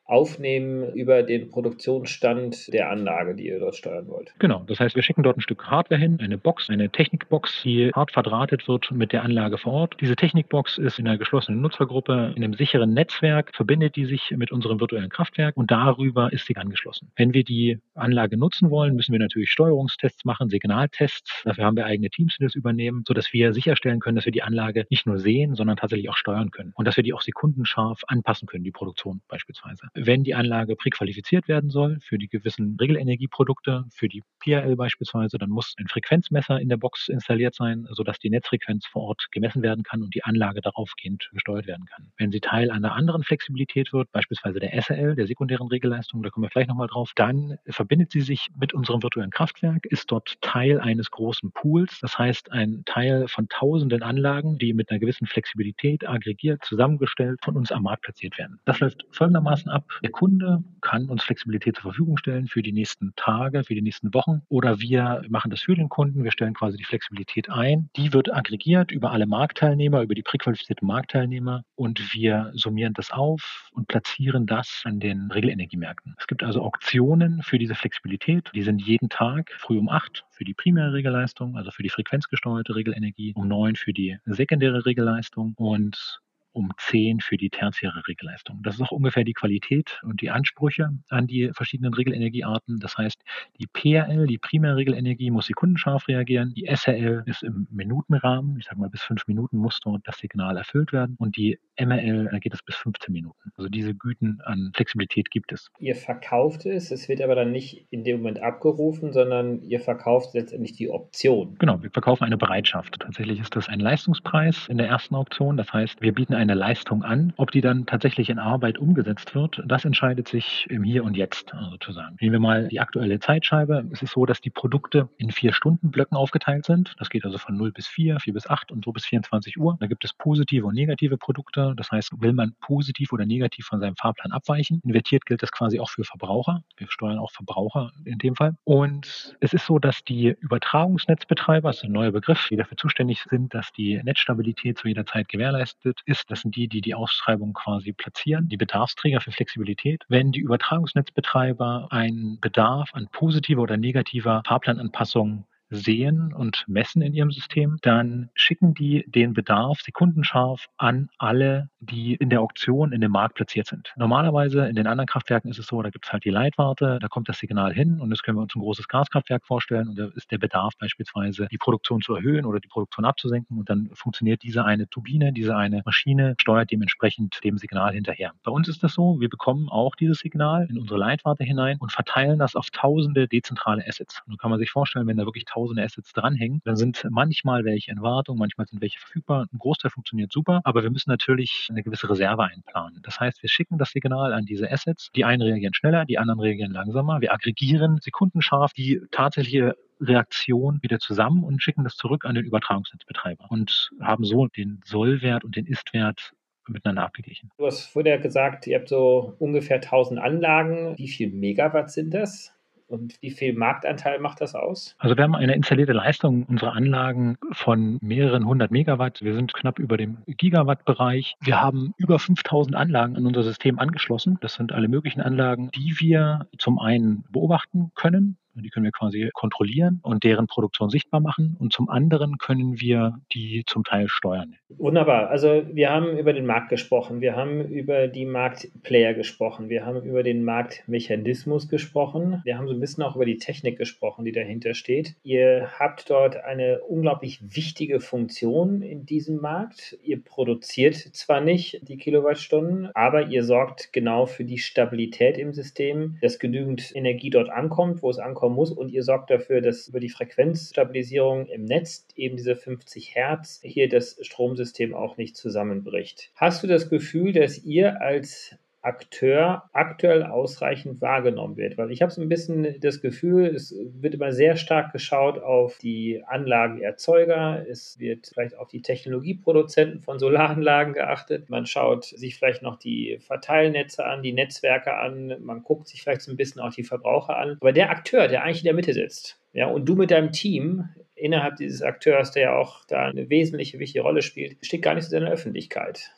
aufnehmen 0.08 0.94
über 0.94 1.22
den 1.22 1.50
Produktionsstand 1.50 2.74
der 2.74 2.90
Anlage, 2.90 3.36
die 3.36 3.48
ihr 3.48 3.60
dort 3.60 3.76
steuern 3.76 4.08
wollt. 4.08 4.34
Genau, 4.40 4.64
das 4.66 4.80
heißt, 4.80 4.96
wir 4.96 5.04
schicken 5.04 5.22
dort 5.22 5.38
ein 5.38 5.42
Stück 5.42 5.66
Hardware 5.66 6.00
hin, 6.00 6.18
eine 6.22 6.38
Box, 6.38 6.70
eine 6.70 6.90
Technikbox, 6.90 7.62
die 7.64 7.92
hart 7.94 8.12
verdrahtet 8.12 8.68
wird 8.68 8.90
mit 8.92 9.12
der 9.12 9.24
Anlage 9.24 9.58
vor 9.58 9.74
Ort. 9.74 9.98
Diese 10.00 10.16
Technikbox 10.16 10.78
ist 10.78 10.98
in 10.98 11.08
einer 11.08 11.18
geschlossenen 11.18 11.62
Nutzergruppe, 11.62 12.34
in 12.36 12.44
einem 12.44 12.54
sicheren 12.54 12.94
Netzwerk, 12.94 13.54
verbindet 13.54 13.98
die 13.98 14.06
sich 14.06 14.32
mit 14.32 14.52
unserem 14.52 14.80
virtuellen 14.80 15.10
Kraftwerk 15.10 15.58
und 15.58 15.72
darüber 15.72 16.32
ist 16.32 16.46
sie 16.46 16.56
angeschlossen. 16.56 17.12
Wenn 17.18 17.34
wir 17.34 17.44
die 17.44 17.80
Anlage 17.94 18.38
nutzen 18.38 18.70
wollen, 18.70 18.96
müssen 18.96 19.12
wir 19.12 19.20
natürlich 19.20 19.52
Steuerungstests 19.52 20.24
machen, 20.24 20.50
Signaltests. 20.50 21.42
Dafür 21.44 21.66
haben 21.66 21.76
wir 21.76 21.86
eigene 21.86 22.10
Teams, 22.10 22.38
die 22.40 22.46
das 22.46 22.56
übernehmen, 22.56 23.04
sodass 23.06 23.34
wir 23.34 23.52
sicherstellen 23.52 24.00
können, 24.00 24.16
dass 24.16 24.26
wir 24.26 24.32
die 24.32 24.44
Anlage 24.44 24.86
nicht 24.90 25.06
nur 25.06 25.18
sehen, 25.18 25.56
sondern 25.56 25.76
tatsächlich 25.76 26.10
auch 26.10 26.18
steuern 26.18 26.52
können 26.52 26.72
und 26.76 26.86
dass 26.86 26.96
wir 26.96 27.04
die 27.04 27.14
auch 27.14 27.22
sekundenscharf 27.22 28.04
anpassen 28.08 28.48
können, 28.48 28.64
die 28.64 28.72
Produktion 28.72 29.22
beispielsweise. 29.28 29.88
Wenn 30.00 30.24
die 30.24 30.36
Anlage 30.36 30.76
präqualifiziert 30.76 31.48
werden 31.48 31.72
soll 31.72 31.98
für 32.02 32.20
die 32.20 32.28
gewissen 32.28 32.78
Regelenergieprodukte, 32.80 33.86
für 33.92 34.08
die 34.08 34.22
PRL 34.40 34.76
beispielsweise, 34.76 35.40
dann 35.40 35.50
muss 35.50 35.74
ein 35.80 35.88
Frequenzmesser 35.88 36.62
in 36.62 36.70
der 36.70 36.78
Box 36.78 37.08
installiert 37.08 37.56
sein, 37.56 37.88
sodass 37.90 38.20
die 38.20 38.30
Netzfrequenz 38.30 38.86
vor 38.86 39.02
Ort 39.02 39.26
gemessen 39.32 39.64
werden 39.64 39.84
kann 39.84 40.04
und 40.04 40.14
die 40.14 40.24
Anlage 40.24 40.62
daraufgehend 40.62 41.30
gesteuert 41.34 41.66
werden 41.66 41.86
kann. 41.88 42.12
Wenn 42.16 42.32
sie 42.32 42.42
Teil 42.42 42.70
einer 42.70 42.94
anderen 42.94 43.24
Flexibilität 43.24 43.92
wird, 43.92 44.12
beispielsweise 44.12 44.60
der 44.60 44.80
SRL, 44.80 45.16
der 45.16 45.26
sekundären 45.26 45.68
Regelleistung, 45.68 46.22
da 46.22 46.30
kommen 46.30 46.46
wir 46.46 46.52
vielleicht 46.52 46.70
nochmal 46.70 46.88
drauf, 46.88 47.14
dann 47.16 47.58
verbindet 47.66 48.12
sie 48.12 48.22
sich 48.22 48.50
mit 48.56 48.76
unserem 48.76 49.02
virtuellen 49.02 49.32
Kraftwerk, 49.32 49.88
ist 49.88 50.12
dort 50.12 50.40
Teil 50.42 50.80
eines 50.80 51.10
großen 51.10 51.52
Pools, 51.54 52.00
das 52.02 52.20
heißt 52.20 52.52
ein 52.52 52.84
Teil 52.86 53.28
von 53.28 53.50
tausenden 53.50 54.04
Anlagen, 54.04 54.60
die 54.60 54.74
mit 54.74 54.92
einer 54.92 55.00
gewissen 55.00 55.26
Flexibilität 55.26 56.08
aggregiert, 56.08 56.64
zusammengestellt 56.64 57.40
von 57.44 57.58
uns 57.58 57.72
am 57.72 57.82
Markt 57.82 58.04
platziert 58.04 58.38
werden. 58.38 58.60
Das 58.66 58.80
läuft 58.80 59.04
folgendermaßen 59.10 59.72
ab. 59.72 59.87
Der 60.04 60.12
Kunde 60.12 60.64
kann 60.82 61.10
uns 61.10 61.24
Flexibilität 61.24 61.76
zur 61.76 61.84
Verfügung 61.84 62.18
stellen 62.18 62.48
für 62.48 62.62
die 62.62 62.72
nächsten 62.72 63.14
Tage, 63.16 63.64
für 63.64 63.76
die 63.76 63.82
nächsten 63.82 64.14
Wochen 64.14 64.42
oder 64.50 64.80
wir 64.80 65.24
machen 65.30 65.52
das 65.52 65.62
für 65.62 65.76
den 65.76 65.90
Kunden. 65.90 66.24
Wir 66.24 66.32
stellen 66.32 66.54
quasi 66.54 66.78
die 66.78 66.84
Flexibilität 66.84 67.50
ein. 67.50 67.90
Die 67.96 68.14
wird 68.14 68.34
aggregiert 68.34 68.92
über 68.92 69.12
alle 69.12 69.26
Marktteilnehmer, 69.26 70.02
über 70.02 70.16
die 70.16 70.24
präqualifizierten 70.24 70.88
Marktteilnehmer 70.88 71.64
und 71.76 72.14
wir 72.14 72.52
summieren 72.54 72.94
das 72.94 73.12
auf 73.12 73.70
und 73.72 73.88
platzieren 73.88 74.46
das 74.46 74.82
an 74.86 75.00
den 75.00 75.32
Regelenergiemärkten. 75.32 76.16
Es 76.18 76.28
gibt 76.28 76.44
also 76.44 76.62
Auktionen 76.62 77.42
für 77.44 77.58
diese 77.58 77.76
Flexibilität. 77.76 78.50
Die 78.54 78.64
sind 78.64 78.82
jeden 78.82 79.10
Tag 79.10 79.52
früh 79.60 79.78
um 79.78 79.90
acht 79.90 80.26
für 80.32 80.44
die 80.44 80.54
primäre 80.54 80.94
Regelleistung, 80.94 81.58
also 81.58 81.72
für 81.72 81.84
die 81.84 81.90
frequenzgesteuerte 81.90 82.76
Regelenergie, 82.76 83.34
um 83.36 83.48
neun 83.48 83.76
für 83.76 83.94
die 83.94 84.18
sekundäre 84.26 84.86
Regelleistung 84.86 85.54
und 85.58 86.22
um 86.58 86.72
10 86.78 87.20
für 87.20 87.38
die 87.38 87.50
tertiäre 87.50 88.08
Regelleistung. 88.08 88.62
Das 88.64 88.76
ist 88.76 88.82
auch 88.82 88.92
ungefähr 88.92 89.24
die 89.24 89.34
Qualität 89.34 90.02
und 90.04 90.22
die 90.22 90.32
Ansprüche 90.32 90.90
an 91.10 91.28
die 91.28 91.52
verschiedenen 91.54 91.94
Regelenergiearten. 91.94 92.80
Das 92.80 92.98
heißt, 92.98 93.22
die 93.60 93.68
PRL, 93.68 94.26
die 94.26 94.40
primäre 94.40 94.76
Regelenergie, 94.78 95.30
muss 95.30 95.46
sekundenscharf 95.46 96.08
reagieren. 96.08 96.54
Die 96.56 96.66
SRL 96.66 97.24
ist 97.28 97.44
im 97.44 97.68
Minutenrahmen. 97.70 98.58
Ich 98.58 98.66
sage 98.66 98.80
mal, 98.80 98.90
bis 98.90 99.04
fünf 99.04 99.28
Minuten 99.28 99.58
muss 99.58 99.80
dort 99.82 100.02
das 100.08 100.18
Signal 100.18 100.58
erfüllt 100.58 100.92
werden. 100.94 101.16
Und 101.20 101.38
die 101.38 101.60
MRL, 101.80 102.30
da 102.32 102.40
geht 102.40 102.56
es 102.56 102.64
bis 102.64 102.76
15 102.76 103.14
Minuten. 103.14 103.52
Also 103.56 103.70
diese 103.70 103.94
Güten 103.94 104.42
an 104.44 104.72
Flexibilität 104.74 105.30
gibt 105.30 105.52
es. 105.52 105.70
Ihr 105.80 105.96
verkauft 105.96 106.66
es, 106.66 106.90
es 106.90 107.08
wird 107.08 107.22
aber 107.22 107.36
dann 107.36 107.52
nicht 107.52 107.86
in 107.92 108.04
dem 108.04 108.18
Moment 108.18 108.42
abgerufen, 108.42 109.14
sondern 109.14 109.62
ihr 109.62 109.80
verkauft 109.80 110.34
letztendlich 110.34 110.74
die 110.74 110.90
Option. 110.90 111.56
Genau, 111.60 111.84
wir 111.84 111.92
verkaufen 111.92 112.24
eine 112.24 112.38
Bereitschaft. 112.38 113.00
Tatsächlich 113.00 113.40
ist 113.40 113.56
das 113.56 113.70
ein 113.70 113.80
Leistungspreis 113.80 114.68
in 114.70 114.80
der 114.80 114.88
ersten 114.88 115.14
Auktion. 115.14 115.56
Das 115.56 115.72
heißt, 115.72 116.02
wir 116.02 116.14
bieten 116.14 116.34
eine 116.34 116.47
Leistung 116.56 117.04
an. 117.04 117.34
Ob 117.38 117.52
die 117.52 117.62
dann 117.62 117.86
tatsächlich 117.86 118.30
in 118.30 118.40
Arbeit 118.40 118.78
umgesetzt 118.78 119.36
wird, 119.36 119.62
das 119.66 119.86
entscheidet 119.86 120.28
sich 120.28 120.66
im 120.70 120.84
Hier 120.84 121.04
und 121.04 121.16
Jetzt 121.16 121.54
sozusagen. 121.70 122.18
Nehmen 122.20 122.34
wir 122.34 122.40
mal 122.40 122.68
die 122.68 122.80
aktuelle 122.80 123.20
Zeitscheibe. 123.20 123.86
Es 123.92 124.02
ist 124.02 124.14
so, 124.14 124.26
dass 124.26 124.42
die 124.42 124.50
Produkte 124.50 125.10
in 125.18 125.32
vier 125.32 125.54
Stundenblöcken 125.54 126.18
aufgeteilt 126.18 126.66
sind. 126.66 126.96
Das 127.00 127.10
geht 127.10 127.26
also 127.26 127.38
von 127.38 127.58
0 127.58 127.72
bis 127.72 127.88
4, 127.88 128.20
4 128.20 128.34
bis 128.34 128.48
8 128.48 128.72
und 128.72 128.86
so 128.86 128.92
bis 128.92 129.06
24 129.06 129.58
Uhr. 129.58 129.78
Da 129.80 129.88
gibt 129.88 130.04
es 130.06 130.14
positive 130.14 130.66
und 130.66 130.76
negative 130.76 131.18
Produkte. 131.18 131.74
Das 131.78 131.92
heißt, 131.92 132.12
will 132.22 132.34
man 132.34 132.54
positiv 132.62 133.12
oder 133.14 133.26
negativ 133.26 133.66
von 133.66 133.80
seinem 133.80 133.96
Fahrplan 133.96 134.32
abweichen? 134.32 134.82
Invertiert 134.84 135.26
gilt 135.26 135.44
das 135.44 135.52
quasi 135.52 135.80
auch 135.80 135.90
für 135.90 136.04
Verbraucher. 136.04 136.64
Wir 136.78 136.88
steuern 136.90 137.20
auch 137.20 137.32
Verbraucher 137.32 137.92
in 138.06 138.18
dem 138.18 138.36
Fall. 138.36 138.56
Und 138.64 139.36
es 139.40 139.54
ist 139.54 139.66
so, 139.66 139.80
dass 139.80 140.04
die 140.04 140.36
Übertragungsnetzbetreiber, 140.40 141.70
das 141.70 141.78
ist 141.78 141.84
ein 141.84 141.92
neuer 141.92 142.12
Begriff, 142.12 142.48
die 142.50 142.56
dafür 142.56 142.78
zuständig 142.78 143.24
sind, 143.30 143.54
dass 143.54 143.72
die 143.72 144.02
Netzstabilität 144.04 144.78
zu 144.78 144.88
jeder 144.88 145.06
Zeit 145.06 145.30
gewährleistet 145.30 146.02
ist, 146.06 146.30
das 146.38 146.44
sind 146.44 146.56
die, 146.56 146.68
die 146.68 146.82
die 146.82 146.94
Ausschreibung 146.94 147.54
quasi 147.54 147.94
platzieren, 147.94 148.48
die 148.48 148.58
Bedarfsträger 148.58 149.22
für 149.22 149.32
Flexibilität. 149.32 150.04
Wenn 150.08 150.32
die 150.32 150.40
Übertragungsnetzbetreiber 150.40 151.88
einen 151.90 152.40
Bedarf 152.40 152.92
an 152.94 153.08
positiver 153.12 153.64
oder 153.64 153.76
negativer 153.76 154.44
Fahrplananpassung 154.46 155.46
sehen 155.70 156.34
und 156.34 156.64
messen 156.68 157.02
in 157.02 157.14
ihrem 157.14 157.32
System, 157.32 157.78
dann 157.82 158.30
schicken 158.34 158.74
die 158.74 159.06
den 159.08 159.34
Bedarf 159.34 159.82
sekundenscharf 159.82 160.68
an 160.78 161.10
alle, 161.18 161.70
die 161.80 162.16
in 162.16 162.30
der 162.30 162.42
Auktion 162.42 162.92
in 162.92 163.02
dem 163.02 163.12
Markt 163.12 163.36
platziert 163.36 163.68
sind. 163.68 163.94
Normalerweise 163.98 164.68
in 164.68 164.76
den 164.76 164.88
anderen 164.88 165.08
Kraftwerken 165.08 165.50
ist 165.50 165.60
es 165.60 165.68
so, 165.68 165.82
da 165.82 165.90
gibt 165.90 166.06
es 166.06 166.14
halt 166.14 166.26
die 166.26 166.30
Leitwarte, 166.30 167.00
da 167.02 167.08
kommt 167.08 167.30
das 167.30 167.40
Signal 167.40 167.74
hin 167.74 168.00
und 168.00 168.10
das 168.10 168.24
können 168.24 168.38
wir 168.38 168.42
uns 168.44 168.56
ein 168.56 168.62
großes 168.62 168.88
Gaskraftwerk 168.88 169.46
vorstellen 169.46 169.90
und 169.90 170.00
da 170.00 170.08
ist 170.16 170.32
der 170.32 170.38
Bedarf 170.38 170.74
beispielsweise, 170.80 171.48
die 171.52 171.58
Produktion 171.58 172.02
zu 172.02 172.16
erhöhen 172.16 172.46
oder 172.46 172.60
die 172.60 172.68
Produktion 172.68 173.06
abzusenken 173.06 173.58
und 173.58 173.70
dann 173.70 173.90
funktioniert 173.94 174.44
diese 174.44 174.66
eine 174.66 174.88
Turbine, 174.90 175.34
diese 175.34 175.56
eine 175.56 175.82
Maschine, 175.86 176.36
steuert 176.40 176.72
dementsprechend 176.72 177.40
dem 177.44 177.58
Signal 177.58 177.94
hinterher. 177.94 178.32
Bei 178.44 178.52
uns 178.52 178.68
ist 178.68 178.84
das 178.84 178.94
so, 178.94 179.20
wir 179.20 179.30
bekommen 179.30 179.70
auch 179.70 179.96
dieses 179.96 180.20
Signal 180.20 180.68
in 180.70 180.78
unsere 180.78 181.00
Leitwarte 181.00 181.44
hinein 181.44 181.78
und 181.80 181.92
verteilen 181.92 182.40
das 182.40 182.56
auf 182.56 182.70
tausende 182.72 183.28
dezentrale 183.28 183.86
Assets. 183.88 184.22
So 184.28 184.36
kann 184.38 184.50
man 184.50 184.60
sich 184.60 184.72
vorstellen, 184.72 185.08
wenn 185.08 185.18
da 185.18 185.26
wirklich 185.26 185.46
tausende 185.46 185.57
Assets 185.84 186.14
dranhängen. 186.14 186.62
Dann 186.66 186.76
sind 186.76 187.06
manchmal 187.10 187.66
welche 187.66 187.92
in 187.92 188.02
Wartung, 188.02 188.38
manchmal 188.38 188.68
sind 188.68 188.82
welche 188.82 189.00
verfügbar. 189.00 189.48
Ein 189.52 189.58
Großteil 189.58 189.92
funktioniert 189.92 190.32
super, 190.32 190.62
aber 190.64 190.84
wir 190.84 190.92
müssen 190.92 191.10
natürlich 191.10 191.68
eine 191.70 191.84
gewisse 191.84 192.10
Reserve 192.10 192.44
einplanen. 192.44 193.02
Das 193.04 193.20
heißt, 193.20 193.42
wir 193.42 193.50
schicken 193.50 193.78
das 193.78 193.92
Signal 193.92 194.34
an 194.34 194.46
diese 194.46 194.72
Assets. 194.72 195.10
Die 195.16 195.26
einen 195.26 195.42
reagieren 195.42 195.74
schneller, 195.74 196.06
die 196.06 196.18
anderen 196.18 196.40
reagieren 196.40 196.72
langsamer. 196.72 197.22
Wir 197.22 197.34
aggregieren 197.34 198.00
sekundenscharf 198.02 198.74
die 198.74 199.02
tatsächliche 199.12 199.76
Reaktion 200.00 200.80
wieder 200.82 201.00
zusammen 201.00 201.44
und 201.44 201.62
schicken 201.62 201.84
das 201.84 201.96
zurück 201.96 202.26
an 202.26 202.36
den 202.36 202.46
Übertragungsnetzbetreiber 202.46 203.46
und 203.50 203.90
haben 204.02 204.24
so 204.24 204.48
den 204.48 204.82
Sollwert 204.86 205.44
und 205.44 205.56
den 205.56 205.66
Istwert 205.66 206.34
miteinander 206.70 207.04
abgeglichen. 207.04 207.50
Du 207.58 207.66
hast 207.66 207.86
vorher 207.88 208.20
gesagt, 208.20 208.68
ihr 208.68 208.78
habt 208.78 208.90
so 208.90 209.36
ungefähr 209.40 209.78
1000 209.78 210.20
Anlagen. 210.20 210.98
Wie 210.98 211.08
viel 211.08 211.32
Megawatt 211.32 211.92
sind 211.92 212.14
das? 212.14 212.54
Und 212.88 213.22
wie 213.22 213.32
viel 213.32 213.54
Marktanteil 213.54 214.20
macht 214.20 214.40
das 214.40 214.56
aus? 214.56 214.96
Also 214.98 215.18
wir 215.18 215.24
haben 215.24 215.36
eine 215.36 215.56
installierte 215.56 215.92
Leistung 215.92 216.44
unserer 216.46 216.74
Anlagen 216.74 217.38
von 217.52 218.00
mehreren 218.02 218.46
hundert 218.48 218.72
Megawatt. 218.72 219.22
Wir 219.22 219.36
sind 219.36 219.54
knapp 219.54 219.78
über 219.78 219.98
dem 219.98 220.20
Gigawatt-Bereich. 220.26 221.36
Wir 221.42 221.62
haben 221.62 221.94
über 221.98 222.18
5000 222.18 222.76
Anlagen 222.76 223.18
an 223.18 223.26
unser 223.26 223.44
System 223.44 223.78
angeschlossen. 223.78 224.38
Das 224.42 224.54
sind 224.54 224.72
alle 224.72 224.88
möglichen 224.88 225.20
Anlagen, 225.20 225.70
die 225.76 225.96
wir 226.00 226.48
zum 226.58 226.80
einen 226.80 227.26
beobachten 227.30 227.92
können, 227.94 228.38
die 228.62 228.70
können 228.70 228.86
wir 228.86 228.92
quasi 228.92 229.30
kontrollieren 229.34 230.00
und 230.04 230.24
deren 230.24 230.48
Produktion 230.48 230.90
sichtbar 230.90 231.20
machen. 231.20 231.56
Und 231.60 231.74
zum 231.74 231.90
anderen 231.90 232.38
können 232.38 232.80
wir 232.80 233.20
die 233.34 233.64
zum 233.66 233.84
Teil 233.84 234.08
steuern. 234.08 234.56
Wunderbar. 234.70 235.30
Also 235.30 235.64
wir 235.72 235.90
haben 235.90 236.18
über 236.18 236.34
den 236.34 236.46
Markt 236.46 236.70
gesprochen, 236.70 237.22
wir 237.22 237.36
haben 237.36 237.62
über 237.62 238.08
die 238.08 238.26
Marktplayer 238.26 239.14
gesprochen, 239.14 239.70
wir 239.70 239.86
haben 239.86 240.04
über 240.04 240.24
den 240.24 240.44
Marktmechanismus 240.44 241.70
gesprochen, 241.70 242.42
wir 242.44 242.58
haben 242.58 242.68
so 242.68 242.74
ein 242.74 242.80
bisschen 242.80 243.04
auch 243.04 243.16
über 243.16 243.26
die 243.26 243.38
Technik 243.38 243.78
gesprochen, 243.78 244.26
die 244.26 244.32
dahinter 244.32 244.74
steht. 244.74 245.16
Ihr 245.24 245.70
habt 245.80 246.10
dort 246.10 246.38
eine 246.38 246.82
unglaublich 246.82 247.40
wichtige 247.56 248.00
Funktion 248.00 248.82
in 248.82 249.06
diesem 249.06 249.38
Markt. 249.38 249.98
Ihr 250.04 250.22
produziert 250.24 250.96
zwar 250.96 251.42
nicht 251.42 251.88
die 251.88 251.98
Kilowattstunden, 251.98 252.90
aber 252.94 253.28
ihr 253.28 253.44
sorgt 253.44 253.94
genau 253.94 254.26
für 254.26 254.44
die 254.44 254.58
Stabilität 254.58 255.38
im 255.38 255.54
System, 255.54 256.18
dass 256.22 256.40
genügend 256.40 256.96
Energie 256.96 257.30
dort 257.30 257.50
ankommt, 257.50 258.02
wo 258.02 258.10
es 258.10 258.20
ankommt 258.20 258.47
kommen 258.48 258.56
muss 258.56 258.72
und 258.72 258.90
ihr 258.94 259.04
sorgt 259.04 259.30
dafür, 259.30 259.60
dass 259.60 259.90
über 259.90 260.00
die 260.00 260.10
Frequenzstabilisierung 260.10 261.48
im 261.48 261.66
Netz 261.66 262.08
eben 262.16 262.38
diese 262.38 262.56
50 262.56 263.14
Hertz 263.14 263.60
hier 263.62 263.90
das 263.90 264.18
Stromsystem 264.22 264.94
auch 264.94 265.18
nicht 265.18 265.36
zusammenbricht. 265.36 266.32
Hast 266.36 266.64
du 266.64 266.68
das 266.68 266.90
Gefühl, 266.90 267.34
dass 267.34 267.62
ihr 267.66 268.02
als 268.02 268.56
Akteur 268.82 269.70
aktuell 269.74 270.24
ausreichend 270.24 271.02
wahrgenommen 271.02 271.58
wird. 271.58 271.78
Weil 271.78 271.92
ich 271.92 272.02
habe 272.02 272.12
so 272.12 272.22
ein 272.22 272.30
bisschen 272.30 272.80
das 272.80 273.02
Gefühl, 273.02 273.48
es 273.48 273.76
wird 273.94 274.14
immer 274.14 274.32
sehr 274.32 274.56
stark 274.56 274.94
geschaut 274.94 275.40
auf 275.40 275.78
die 275.78 276.24
Anlagenerzeuger, 276.26 277.66
es 277.68 278.00
wird 278.00 278.28
vielleicht 278.34 278.58
auf 278.58 278.70
die 278.70 278.82
Technologieproduzenten 278.82 280.02
von 280.02 280.20
Solaranlagen 280.20 280.94
geachtet. 280.94 281.50
Man 281.50 281.66
schaut 281.66 282.06
sich 282.06 282.38
vielleicht 282.38 282.62
noch 282.62 282.78
die 282.78 283.20
Verteilnetze 283.20 284.06
an, 284.06 284.24
die 284.24 284.34
Netzwerke 284.34 284.94
an, 284.94 285.36
man 285.42 285.64
guckt 285.64 285.88
sich 285.88 286.02
vielleicht 286.02 286.22
so 286.22 286.32
ein 286.32 286.38
bisschen 286.38 286.62
auch 286.62 286.74
die 286.74 286.84
Verbraucher 286.84 287.38
an. 287.38 287.58
Aber 287.60 287.74
der 287.74 287.90
Akteur, 287.90 288.28
der 288.28 288.44
eigentlich 288.44 288.60
in 288.60 288.66
der 288.66 288.74
Mitte 288.74 288.94
sitzt, 288.94 289.40
ja, 289.54 289.68
und 289.68 289.86
du 289.86 289.96
mit 289.96 290.12
deinem 290.12 290.32
Team 290.32 290.90
innerhalb 291.16 291.56
dieses 291.56 291.82
Akteurs, 291.82 292.32
der 292.32 292.44
ja 292.44 292.58
auch 292.58 292.86
da 292.86 293.06
eine 293.06 293.30
wesentliche, 293.30 293.80
wichtige 293.80 294.04
Rolle 294.04 294.22
spielt, 294.22 294.64
steht 294.66 294.84
gar 294.84 294.94
nicht 294.94 295.10
so 295.10 295.18
in 295.18 295.24
der 295.24 295.34
Öffentlichkeit. 295.34 296.12